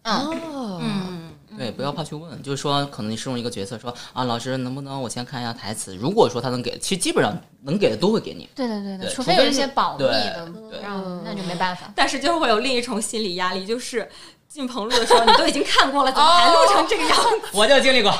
[0.03, 5.95] 哦，嗯，对，不要怕去问，就是说，可能你试用一个角色，说啊，老师能不能我先看一下台词？
[5.95, 8.47] 如果说他能给，其实基本上能给的都会给你。
[8.53, 10.79] 对对对对除非有一些保密的对，
[11.25, 11.91] 那就没办法。
[11.95, 14.07] 但是就会有另一重心理压力，就是
[14.51, 17.47] 进棚录的时候你都已经看过了，怎么还录成这个样子？
[17.53, 18.13] 我就经历过，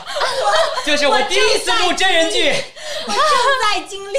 [0.85, 2.53] 就是我第一次录真人剧，
[3.05, 3.15] 正
[3.61, 4.17] 在经历。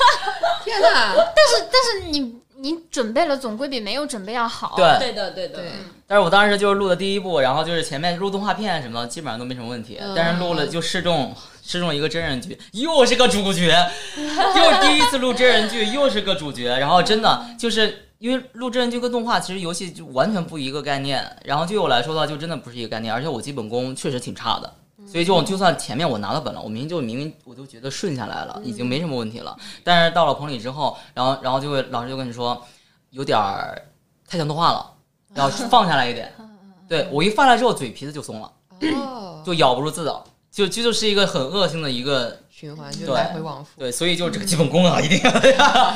[0.64, 1.12] 天哪！
[1.14, 4.72] 但是但是你你准备了总归比没有准备要好。
[4.76, 5.72] 对对的对的，对
[6.06, 9.98] 但是我当时就是录的第一部，然后就是前面录动画片什么的，基本上都没什么问题。
[10.00, 13.76] 嗯但是录了就试中试中一个真人剧，又是个主角，
[14.16, 16.78] 又第一次录真人剧，又是个主角。
[16.78, 21.28] 然后真的就是因为录真人就跟动画其实游戏就完全不一个概念。
[21.44, 24.72] 然后对我来说的话，就真的不是一个概念，而且我基本功确实挺差的。
[25.04, 29.56] 所以就就算前面我拿到本了，我明明就明明我都觉得顺下来了，已经没什么问题了。
[29.82, 32.64] 但是到了棚里之后，然后然后就会老师就跟你说，
[33.10, 33.76] 有点儿
[34.28, 34.88] 太像动画了，
[35.34, 36.32] 然后放下来一点。
[36.88, 38.52] 对我一放下来之后，嘴皮子就松了，
[38.94, 43.70] 哦，就咬不住字了，就这就是一个很恶性的一个循环就来回往复。
[43.76, 45.30] 对，所以就这个基本功啊，一定要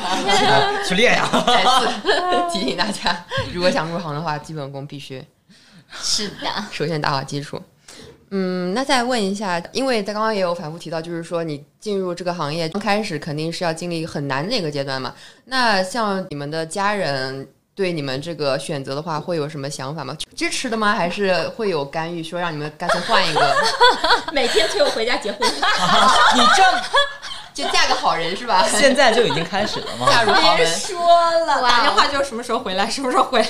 [0.84, 1.30] 去练呀。
[1.46, 5.24] 再次提醒大家，如果想入行的话，基本功必须
[6.02, 7.62] 是的，首先打好基础。
[8.30, 15.14] 嗯，那再问一下，因为他刚刚也有反复提到，就是说你进入这个行业刚开始肯定是要经历很难的一个阶段嘛。
[15.44, 17.46] 那像你们的家人
[17.76, 20.16] 对你们这个选择的话，会有什么想法吗？
[20.34, 20.94] 支持的吗？
[20.94, 23.54] 还是会有干预，说让你们干脆换一个，
[24.32, 28.66] 每天催我回家结婚， 你这就嫁个好人是吧？
[28.80, 30.06] 现在就已经开始了吗？
[30.10, 33.46] 嫁入豪门，说了，打电话就是什么时候回来，什么时候回来，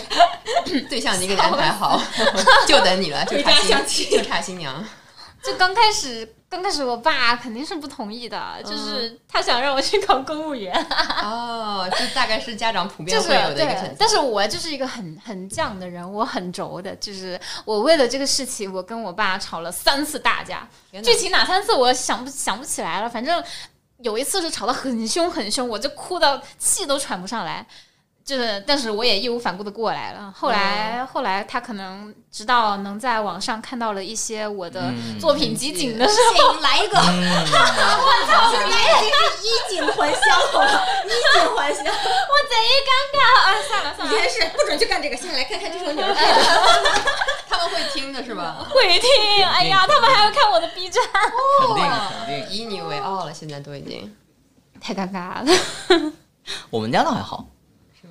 [0.90, 2.02] 对象已经给你安排好，
[2.66, 4.84] 就等你了，就差新相亲就差新娘。
[5.40, 10.72] 就刚开始，刚开始我爸肯定是不同意的，就是他想让我去考公务员，
[11.22, 13.96] 哦，这大概是家长普遍就是会有的一个选对择。。
[13.98, 20.68] 但是我就是一个很很犟的人，我很轴的，就是我为了这个事情，我跟我爸吵了三次大架，
[21.02, 23.42] 具体哪三次我想不想不起来了，反正
[23.98, 27.66] 有一次是吵得很凶很凶，我就哭到气都喘不上来。
[28.26, 30.34] 就是，但是我也义无反顾的过来了。
[30.36, 37.46] 后来，后来他可能直到能在网上看到了一些我的嗯作品集锦的时候，请来一个，嗯，
[38.50, 40.20] 今天已经是衣锦还乡
[40.54, 41.84] 了，衣锦还乡。
[41.86, 43.54] 我贼尴尬啊！
[43.68, 46.12] 算了算了，今天是不准去干这个，先来看看这首 鸟儿。
[47.48, 48.66] 他们会听的是吧？
[48.68, 51.00] 会听，哎呀，他们还要看我的 B 站，
[51.60, 52.50] 肯定肯定。
[52.50, 54.12] 以你为傲了，现在都已经
[54.80, 56.12] 太尴尬了。
[56.70, 57.46] 我们家倒还好？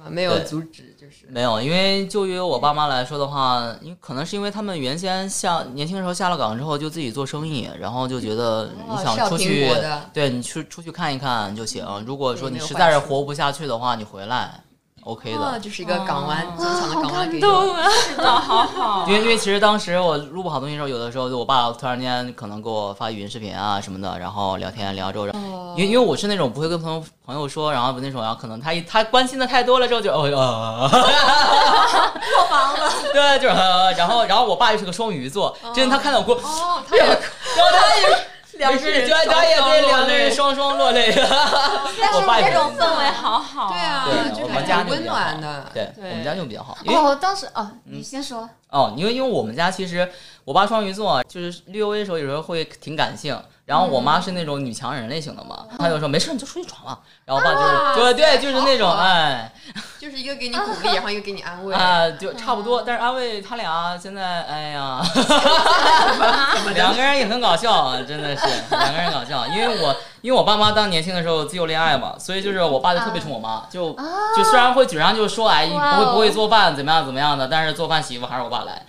[0.10, 9.70] 没有阻止，就是没有，因为就于我爸妈来说的话，因为可能是因为他们原先下年轻的时候下了岗之后就自己做生意，然后就觉得你想出去，
[10.14, 11.86] 对你去出去看一看就行。
[12.06, 14.62] 如果说你实在是活不下去的话，你回来
[15.06, 15.38] ，OK 的。
[15.38, 17.46] 哦，就是一个港湾哦坚强的港湾给你。
[17.46, 17.90] 啊！
[17.90, 19.14] 是的， 好好因。
[19.14, 38.28] 为因为其实当时我录不好东西的时候，有的时候就我爸突然间可能给我发语音视频啊什么的，然后聊天聊之后，哦因为因为我是那种不会跟朋友朋友说，然后那种然后可能他一他关心的太多了之后就哦呃，破防了， 对，就是、呃、然后然后我爸又是个双鱼座，之前他看到我哭，哦，他 也然后他也。
[38.60, 41.14] 两个人，对，他也对两个人双双落泪。
[41.14, 43.70] 但是这种氛围好好。
[43.70, 45.72] 对啊，对，就我们家还挺温就比较好暖的。
[45.74, 48.50] 对，我们家就比较好，因为哦，当时哦，你先说。
[48.70, 50.10] 哦，因为因为我们家其实
[50.44, 59.52] 我爸双鱼座，就是略微的时候有时候会挺感性，然后我妈是那种女强人类型的嘛，她就说没事你就出去闯吧，然后我爸就是对对，就是那种哎
[60.00, 61.74] 就是一个给你鼓励， 然后一个给你安慰。
[61.74, 65.02] 啊就差不多，但是安慰他俩现在哎呀，
[66.76, 73.92] 两个人也很搞笑啊，真的是两个人搞笑，因为我因为我爸妈当年轻的时候自由恋爱嘛，所以就是我爸就特别宠我妈，就
[74.38, 78.86] 就虽然会嘴上就说哎不会不会做饭怎么样怎么样的，但是做饭洗衣服还是我爸来，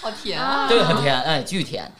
[0.00, 0.66] 好甜啊！
[0.68, 1.90] 这个很甜，哎巨甜。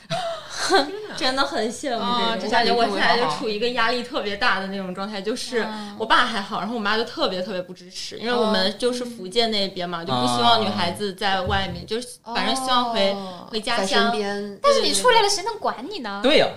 [1.16, 14.12] 真的很羡慕啊这种，我感觉我现在就处于一个压力特别大的那种状态，就是嗯我爸还好，然后我妈就特别特别不支持，因为我哦们就是福建那边嘛，就不希望女孩子在外面，就是反正希望回哦回家乡。
[14.12, 14.59] 边。
[14.62, 16.20] 但是你出来了，谁能管你呢？
[16.22, 16.49] 对呀、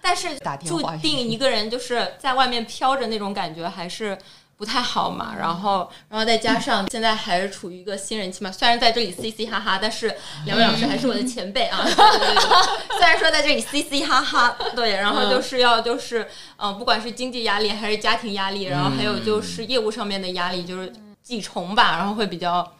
[0.00, 0.28] 但是
[0.64, 4.16] 注定一个人就是在外面飘着那种感觉还是
[4.56, 5.34] 不太好嘛。
[5.38, 11.82] 然后，然后再加上现在还是处于一个新人期嘛，虽然在这里嘻嘻哈哈，但是两位老师还是我的前辈啊。
[11.84, 16.22] 对对对对，虽然说在这里嘻嘻哈哈，对，然后就是要就是
[16.56, 20.92] 嗯、呃不管是经济压力还是家庭压力，然后还有就是业务上面的压力，就是
[21.22, 22.74] 几重吧，然后会比较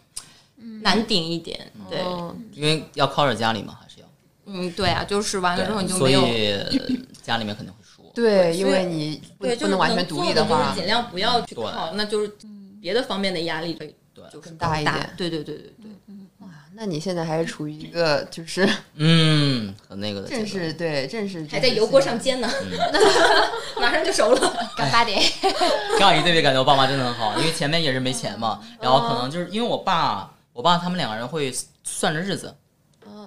[0.83, 1.73] 难顶一点。
[1.91, 4.07] 对，哦因为要靠着家里嘛，还是要。
[4.47, 6.27] 嗯，对啊，就是完了之后你就没有。
[6.27, 7.86] 以家里面肯定会说。
[8.17, 12.33] 对，因为你不对，就是不能完全独立的话就是，尽量不要去对靠，那就是
[12.81, 16.17] 别的方面的压力会对就是更大一点对对对对对，
[16.75, 20.29] 那你现在还是处于一个就是嗯，很那个的。
[20.29, 22.51] 正是对正是还在油锅上煎呢，
[23.81, 24.57] 马上就熟了。
[24.77, 25.23] 干八点。
[25.93, 31.51] 这样一对比，感觉我爸妈真的很好，因为前面也是没钱嘛，然后可能就是因为我爸，我爸他们两个人会
[31.83, 32.55] 算着日子，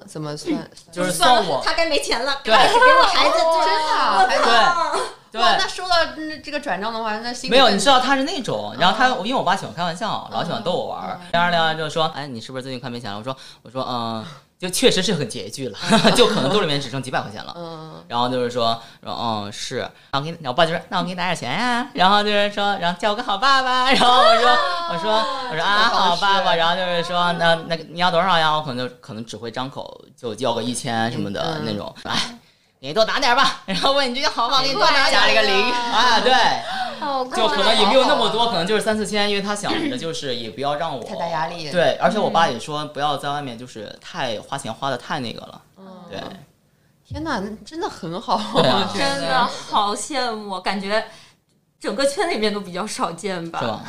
[0.01, 0.71] 嗯怎么算？
[0.91, 13.17] 就是算算我，他该没钱了，对给我孩子真的对，对哇，那收到嗯这个转账的话，那心里没有，你知道他是那种，然后他因为我爸喜欢开玩笑，老喜欢逗我玩儿，聊着聊着就说，哎，你是不是最近快没钱了？
[13.19, 14.25] 我说，我说，嗯，
[14.59, 15.77] 就确实是很拮据了，
[16.17, 17.53] 就可能兜里面只剩几百块钱了。
[17.55, 24.49] 嗯，然后就是说说嗯是，然后给你，我爸就说那我给你打点钱呀，然后就是说，然后叫我个好爸爸，然后我说
[24.91, 25.13] 我说
[25.49, 28.51] 我说啊好爸爸，然后就是说那那个你要多少呀？
[28.53, 32.48] 我可能就可能只会张口就要个一千什么的嗯那种，哎，给
[32.79, 34.61] 你多打点吧， 然后问你这个好不好？
[34.61, 36.33] 给你多打点，加了一个零啊对。
[36.99, 45.61] 好就可能也没有那么多，可能就是三四千，因为他想着就是也不要让我太大压力对，而且我爸也说不要在外面就是太花钱花的太那个了。
[46.09, 46.19] 对，
[47.07, 48.37] 天哪，那真的很好，
[48.93, 51.01] 真的好羡慕，感觉
[51.79, 53.81] 整个圈里面都比较少见吧。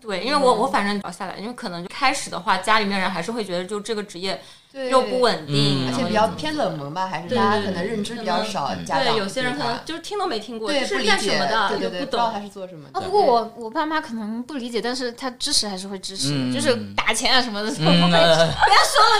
[0.00, 12.40] 对，因为我我反正聊下来，因为可能就开始的话，家里面人还是会觉得就这个职业对又不稳定，嗯而且比较偏冷门吧，还是大家可能认知比较少，家长对有些人可能就是听都没听过，就是不理解干什么的，对对对，也不知道他。
[12.40, 12.98] 是做什么的。
[12.98, 18.08] 啊，不过我我爸妈可能不理解，但是他支持还是会支持就是打钱啊什么的，不要说了，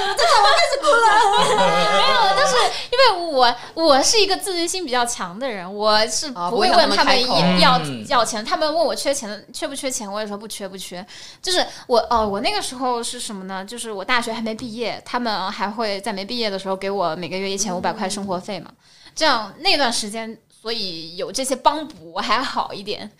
[0.00, 1.58] 你们这种我开始哭了
[1.98, 2.54] 没有，但是
[2.90, 7.20] 因为我我是一个自尊心比较强的人，我是啊不会问他们
[7.60, 8.44] 要嗯要钱。
[8.44, 11.04] 他们问我缺钱缺不缺钱，我也说不缺不缺。
[11.42, 13.64] 就是我哦，我那个时候是什么呢？
[13.64, 18.70] 就是我大学还没毕业，他们还会在没毕业的时候给我每个月一千五百块生活费嘛。
[19.14, 23.10] 这样那段时间，所以有这些帮补我还好一点。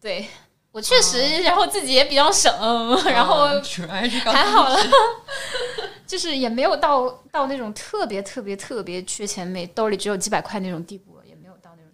[0.00, 0.26] 对
[0.72, 2.52] 我确实，然后自己也比较省，
[3.06, 3.46] 然后
[4.24, 4.78] 还好了，
[6.06, 11.05] 就是也没有到到那种特别特别特别缺钱，每兜里只有几百块那种地步，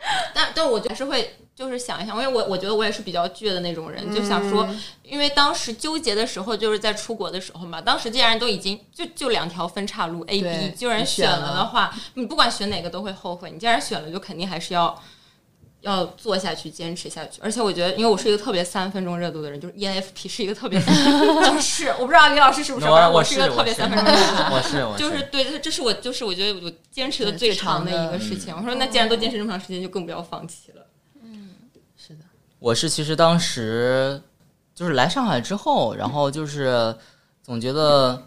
[0.34, 4.68] 但但我就还是会就是想一想，因为我我觉得我也是比较倔的那种人，就想说，
[5.02, 15.00] 因为当时纠结的时候就是在出国的时候嘛，当时既然都已经就就两条分岔路 A、B，既然选了的话，你不管选哪个都会后悔，你既然选了，就肯定还是要。
[15.80, 17.40] 要做下去，坚持下去。
[17.40, 24.50] 而且我觉得，因为我是一个特别三分钟热度的人，就是 E ENFP 是一个特别， 就是我不知道李老师是不是，反正我是一个特别三分钟热度的人。
[24.52, 28.54] 我是我就是对，这这是我就是我觉得我坚持的最最长的一个事情。
[28.56, 30.86] 我说那既然都坚持这么长时间，就更不要放弃了。
[31.22, 31.50] 嗯
[31.96, 32.24] 是的，
[32.58, 34.20] 我是其实当时
[34.74, 36.94] 就是来上海之后，然后就是
[37.42, 38.20] 总觉得，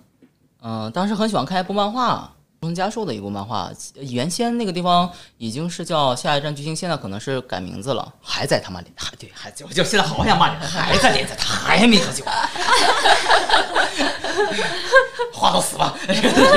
[0.61, 2.33] 嗯、当时很喜欢看一部漫画。
[2.61, 12.23] 中加寿的一部漫画，原先那个地方已经是叫下一站巨星，现在可能是改名字了，还在他妈连，还对，还就就现在好想骂人，还在连载，他还没喝酒，
[15.33, 15.97] 话到死吧。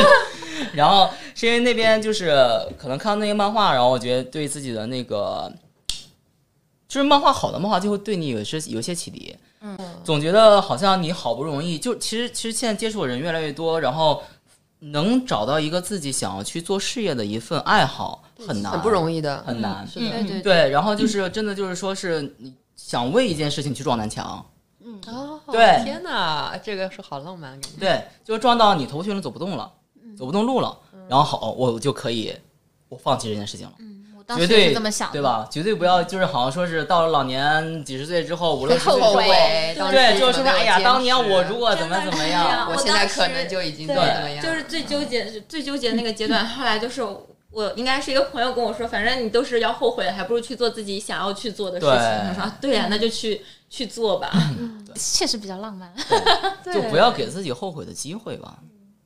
[0.75, 2.37] 然后是因为那边就是
[2.77, 5.51] 可能看到那些漫画，然后我觉得对自己的那个
[6.87, 9.35] 就是漫画好的漫画就会对你有些有些启迪。
[9.67, 14.23] 嗯，总觉得好像你好不容易就其实其实现在接触的人越来越多，然后
[14.93, 19.43] 能找到一个自己想要去做事业的一份爱好很难，很不容易的。
[19.47, 19.87] 很难。
[19.95, 24.45] 对对对，然后就是真的就是说是你想为一件事情去撞南墙，
[24.85, 25.01] 嗯。
[25.07, 25.83] 哦，对。
[25.85, 27.79] 天哪，这个是好浪漫，感觉。
[27.79, 29.73] 对，就撞到你头晕了，走不动了，
[30.19, 30.79] 走不动路了，
[31.09, 32.35] 然后好，我就可以
[32.89, 33.73] 我放弃这件事情了。
[33.79, 33.85] 我
[34.27, 35.23] 当时也绝对是这么想的，对？
[35.23, 35.49] 吧？
[35.51, 39.25] 绝对不要，就是好像说是到了老年几十岁之后，五六十岁之后，后悔
[39.77, 46.47] 对，就是说，哎呀，当年我如果果怎么怎么样，我我现在可能就已经怎对么怎么样，就是最纠结、最纠结那个阶段。
[46.47, 47.03] 后来就是
[47.51, 51.95] 我应该是一个朋友跟我说，反正你都是要后悔，还不如去做自己想要去做的事情。
[51.95, 54.31] 对他说啊，对呀、那就去去做吧。
[54.95, 55.93] 确实比较浪漫。
[56.65, 58.59] 就不要给自己后悔的机会吧，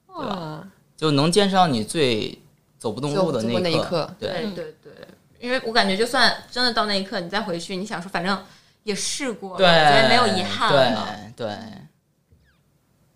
[0.06, 0.66] 对吧，
[0.96, 2.36] 就能坚持到你最
[2.78, 4.92] 走不动路的走不那一一刻对，对对对，
[5.40, 8.44] 因为我感觉就算真的到那一刻，你再回去，你想说反正
[8.84, 11.08] 也试过了，对，没有遗憾了。
[11.36, 11.56] 对对，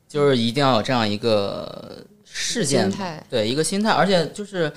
[0.08, 4.72] 就是一定要有这样一个事件心态对一个心态，而且就是。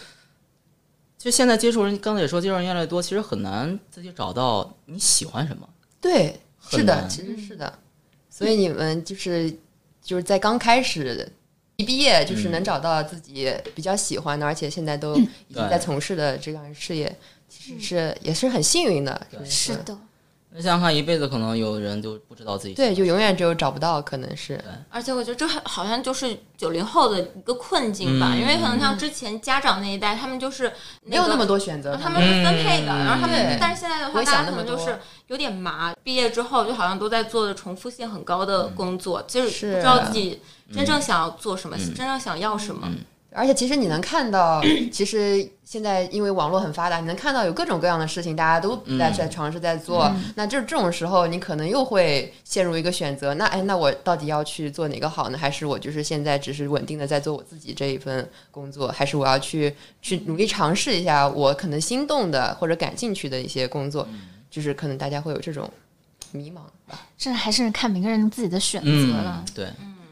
[1.18, 5.68] 就现在接触人，刚才也说接触人越来越多，其实很难自己找到你喜欢什么。
[6.00, 7.80] 对，是的，其实是的。
[8.30, 9.52] 所以你们就是
[10.04, 11.34] 就是在刚开始
[11.78, 17.14] 一毕业，就是能找到自己比较喜欢的，而且现在都已经在从事的这样事业，
[17.50, 19.28] 其实是也是很幸运的。
[19.44, 19.98] 是的，
[20.52, 24.58] 那想想看，一辈子可能有人就不知道自己对，就永远只有找不到，可能是
[24.90, 30.72] 而且我觉得这好像就是九零后的一个困境吧，嗯因为可能像之前家长那一代，他们就是
[31.04, 31.60] 没有那么多。
[31.60, 31.98] 选择。
[31.98, 34.98] 他们是分配的，嗯然后他们，但是现在的话，大家可能就是
[35.28, 35.94] 有点麻。
[36.04, 40.40] 毕业之后，就好像都在做的重复性很高的工作，就是是不知道自己
[40.74, 42.90] 真正想要做什么，真正想要什么。
[43.38, 50.10] 而且其实你能看到， 其实现在因为网络很发达，你能看到有各种各样的事情，大家都在嗯在尝试在做。
[50.36, 55.38] 那就是这种时候，你可能又会陷入一个选择，那哎，那我到底要去做哪个好呢？
[55.38, 64.08] 还是我就是现在只是稳定的在做我自己这一份工作，还是我要去去努力尝试一下我可能心动的或者感兴趣的一些工作？
[64.50, 65.70] 就是可能大家会有这种
[66.32, 67.02] 迷茫吧。
[67.18, 69.68] 这还是看每个人自己的选择了嗯。，对，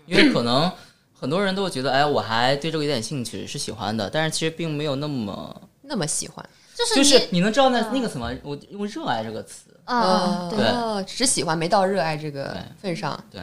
[0.05, 0.71] 因为可能
[1.13, 13.41] 很多人都会觉得，哎，我还对这个有点兴趣，是喜欢的，但是其实并没有那么，那么喜欢，就是你就是你能知道那那个什么，我用热爱这个词，啊，对只喜欢没到热爱这个份上，对，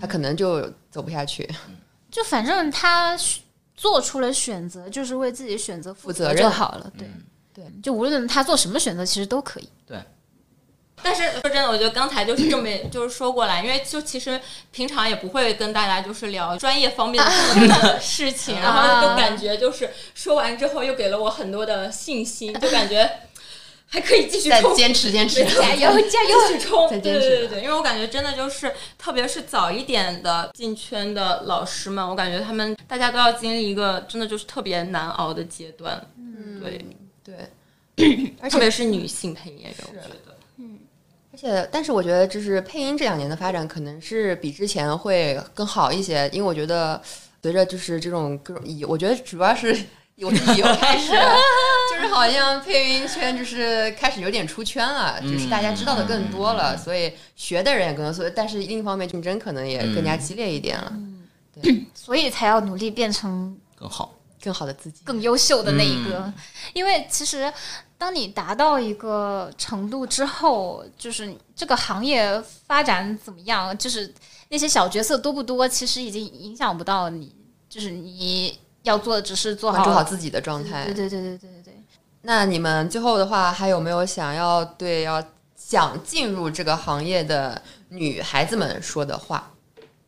[0.00, 1.48] 他可能就走不下去。
[2.10, 3.16] 就反正他
[3.76, 6.92] 做出了选择，就是为自己选择负责任就好了。
[6.98, 7.22] 对嗯
[7.52, 9.68] 对，就无论他做什么选择，其实都可以。
[11.02, 14.40] 但是说真的，我觉得刚才就是这么就是说过来，因为就其实
[14.70, 23.10] 平常也不会跟大家就是聊专业方面的 事情，然后就感觉就是说完之后又给了我很多的信心，就感觉
[23.86, 24.74] 还可以继续再冲。
[24.74, 26.38] 坚持坚持，加油加油！
[26.48, 36.84] 继续冲，对对对对，因为我感觉真的就是，特别是早一点的进圈的老师们，我感觉他们大家都要经历一个真的就是特别难熬的阶段，嗯，对，
[37.96, 40.29] 对， 而且特别是女性配音演员，我觉得。
[41.42, 47.00] 而且，但是我觉得就是配音这两年的发展，可能是比之前会更好一些，因为我觉得
[47.42, 49.68] 随着就是这种各种以，我觉得主要是
[50.20, 60.92] 我是以后开始，就是好像配音圈就是开始有点出圈了，就是大家知道的更多了，所以学的人也更多，所以但是另一方面竞争可能也更加激烈一点了，
[61.62, 64.14] 对所以才要努力变成更好。
[64.42, 65.02] 更好的自己。
[65.04, 66.32] 更优秀的那一个。
[66.72, 67.52] 因为其实
[68.00, 74.10] 当你达到一个程度之后，就是这个行业发展怎么样，就是
[74.48, 77.30] 那些小角色多不多，其实已经影响不到你，
[77.68, 80.94] 就是你要做的只是做好关注好自己的状态对。
[80.94, 81.74] 对对对对对对。
[82.22, 85.22] 那你们最后的话，还有没有想要对要
[85.54, 89.50] 想进入这个行业的女孩子们说的话？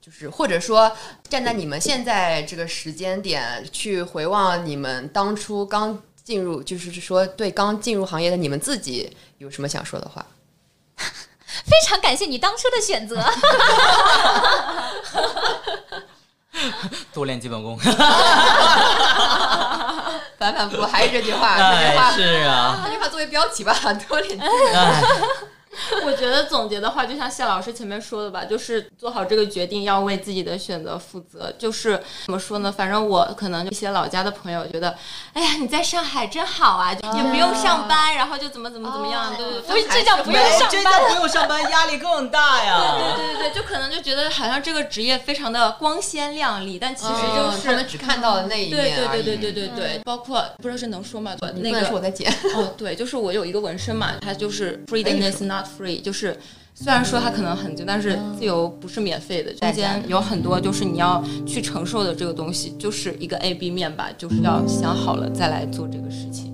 [0.01, 0.90] 就是或者说，
[1.28, 6.03] 站在你们现在这个时间点去回望你们当初刚
[6.33, 10.24] 进入，就是说对刚进入行业的你们自己有什么想说的话？
[10.97, 13.22] 非常感谢你当初的选择。
[17.12, 17.78] 多练基本功。
[20.39, 23.74] 反反复复还是这句话，这句哎，话，是啊，这句话作为标题吧，
[24.09, 25.03] 多点哎，
[26.05, 31.53] 我觉得总结的话，就像谢老师前面说的吧，就是做好这个决定，要为自己的选择负责。
[31.59, 32.70] 就是怎么说呢？
[32.70, 34.95] 反正我可能一些老家的朋友觉得，
[35.33, 39.66] 哎呀，你在上海真好啊，就也不用上班，然后就怎么怎么怎么样，对对对。
[39.66, 42.79] 所以这叫不用上班这叫不用上班，压力更大呀。
[43.16, 49.09] 对对对对，就可能就觉得好像这个职业非常的光鲜亮丽，但其实就嗯是、他们只看到了那一对面。
[49.09, 51.35] 对对对对对对，包括不知道是能说吗？
[51.57, 56.39] 那个是我个在剪，哦，对，就是我有一个纹身嘛，它就是 freedom is not free，就是
[56.75, 66.52] 虽然说它可能很自由，但是自由不是免费的，中间有很多就是你要去承受的这个东西，就是一个 A B 面吧，就是要想好了再来做这个事情。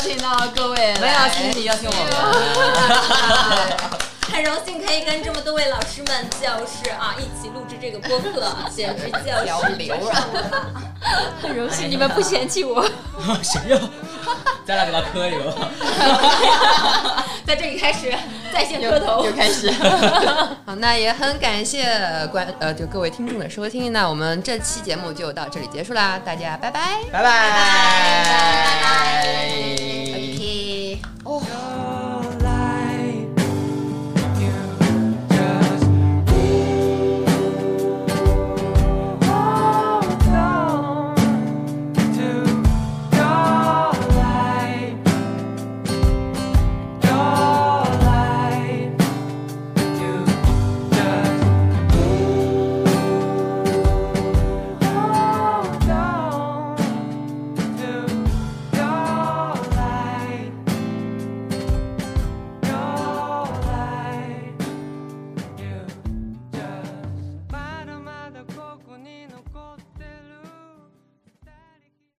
[0.00, 1.00] 邀请到各位来。
[1.00, 2.00] 没有，谢谢你邀请我们。
[4.40, 10.26] 很荣幸可以跟这么多位老师们就是啊一起录制这个播客，简直就是聊流了。
[11.42, 12.82] 很荣幸你们不嫌弃我。
[13.44, 13.78] 谁呀？
[14.64, 15.54] 咱俩给他磕一个。
[17.46, 18.10] 在这里开始
[18.50, 19.32] 在线磕头又。
[19.32, 19.70] 开始。
[20.64, 21.86] 好，那也很感谢
[22.32, 26.80] 观呃就各位听众的收听，那我们这期节目就到这里结束啦，大家拜拜。
[27.12, 27.60] 拜拜。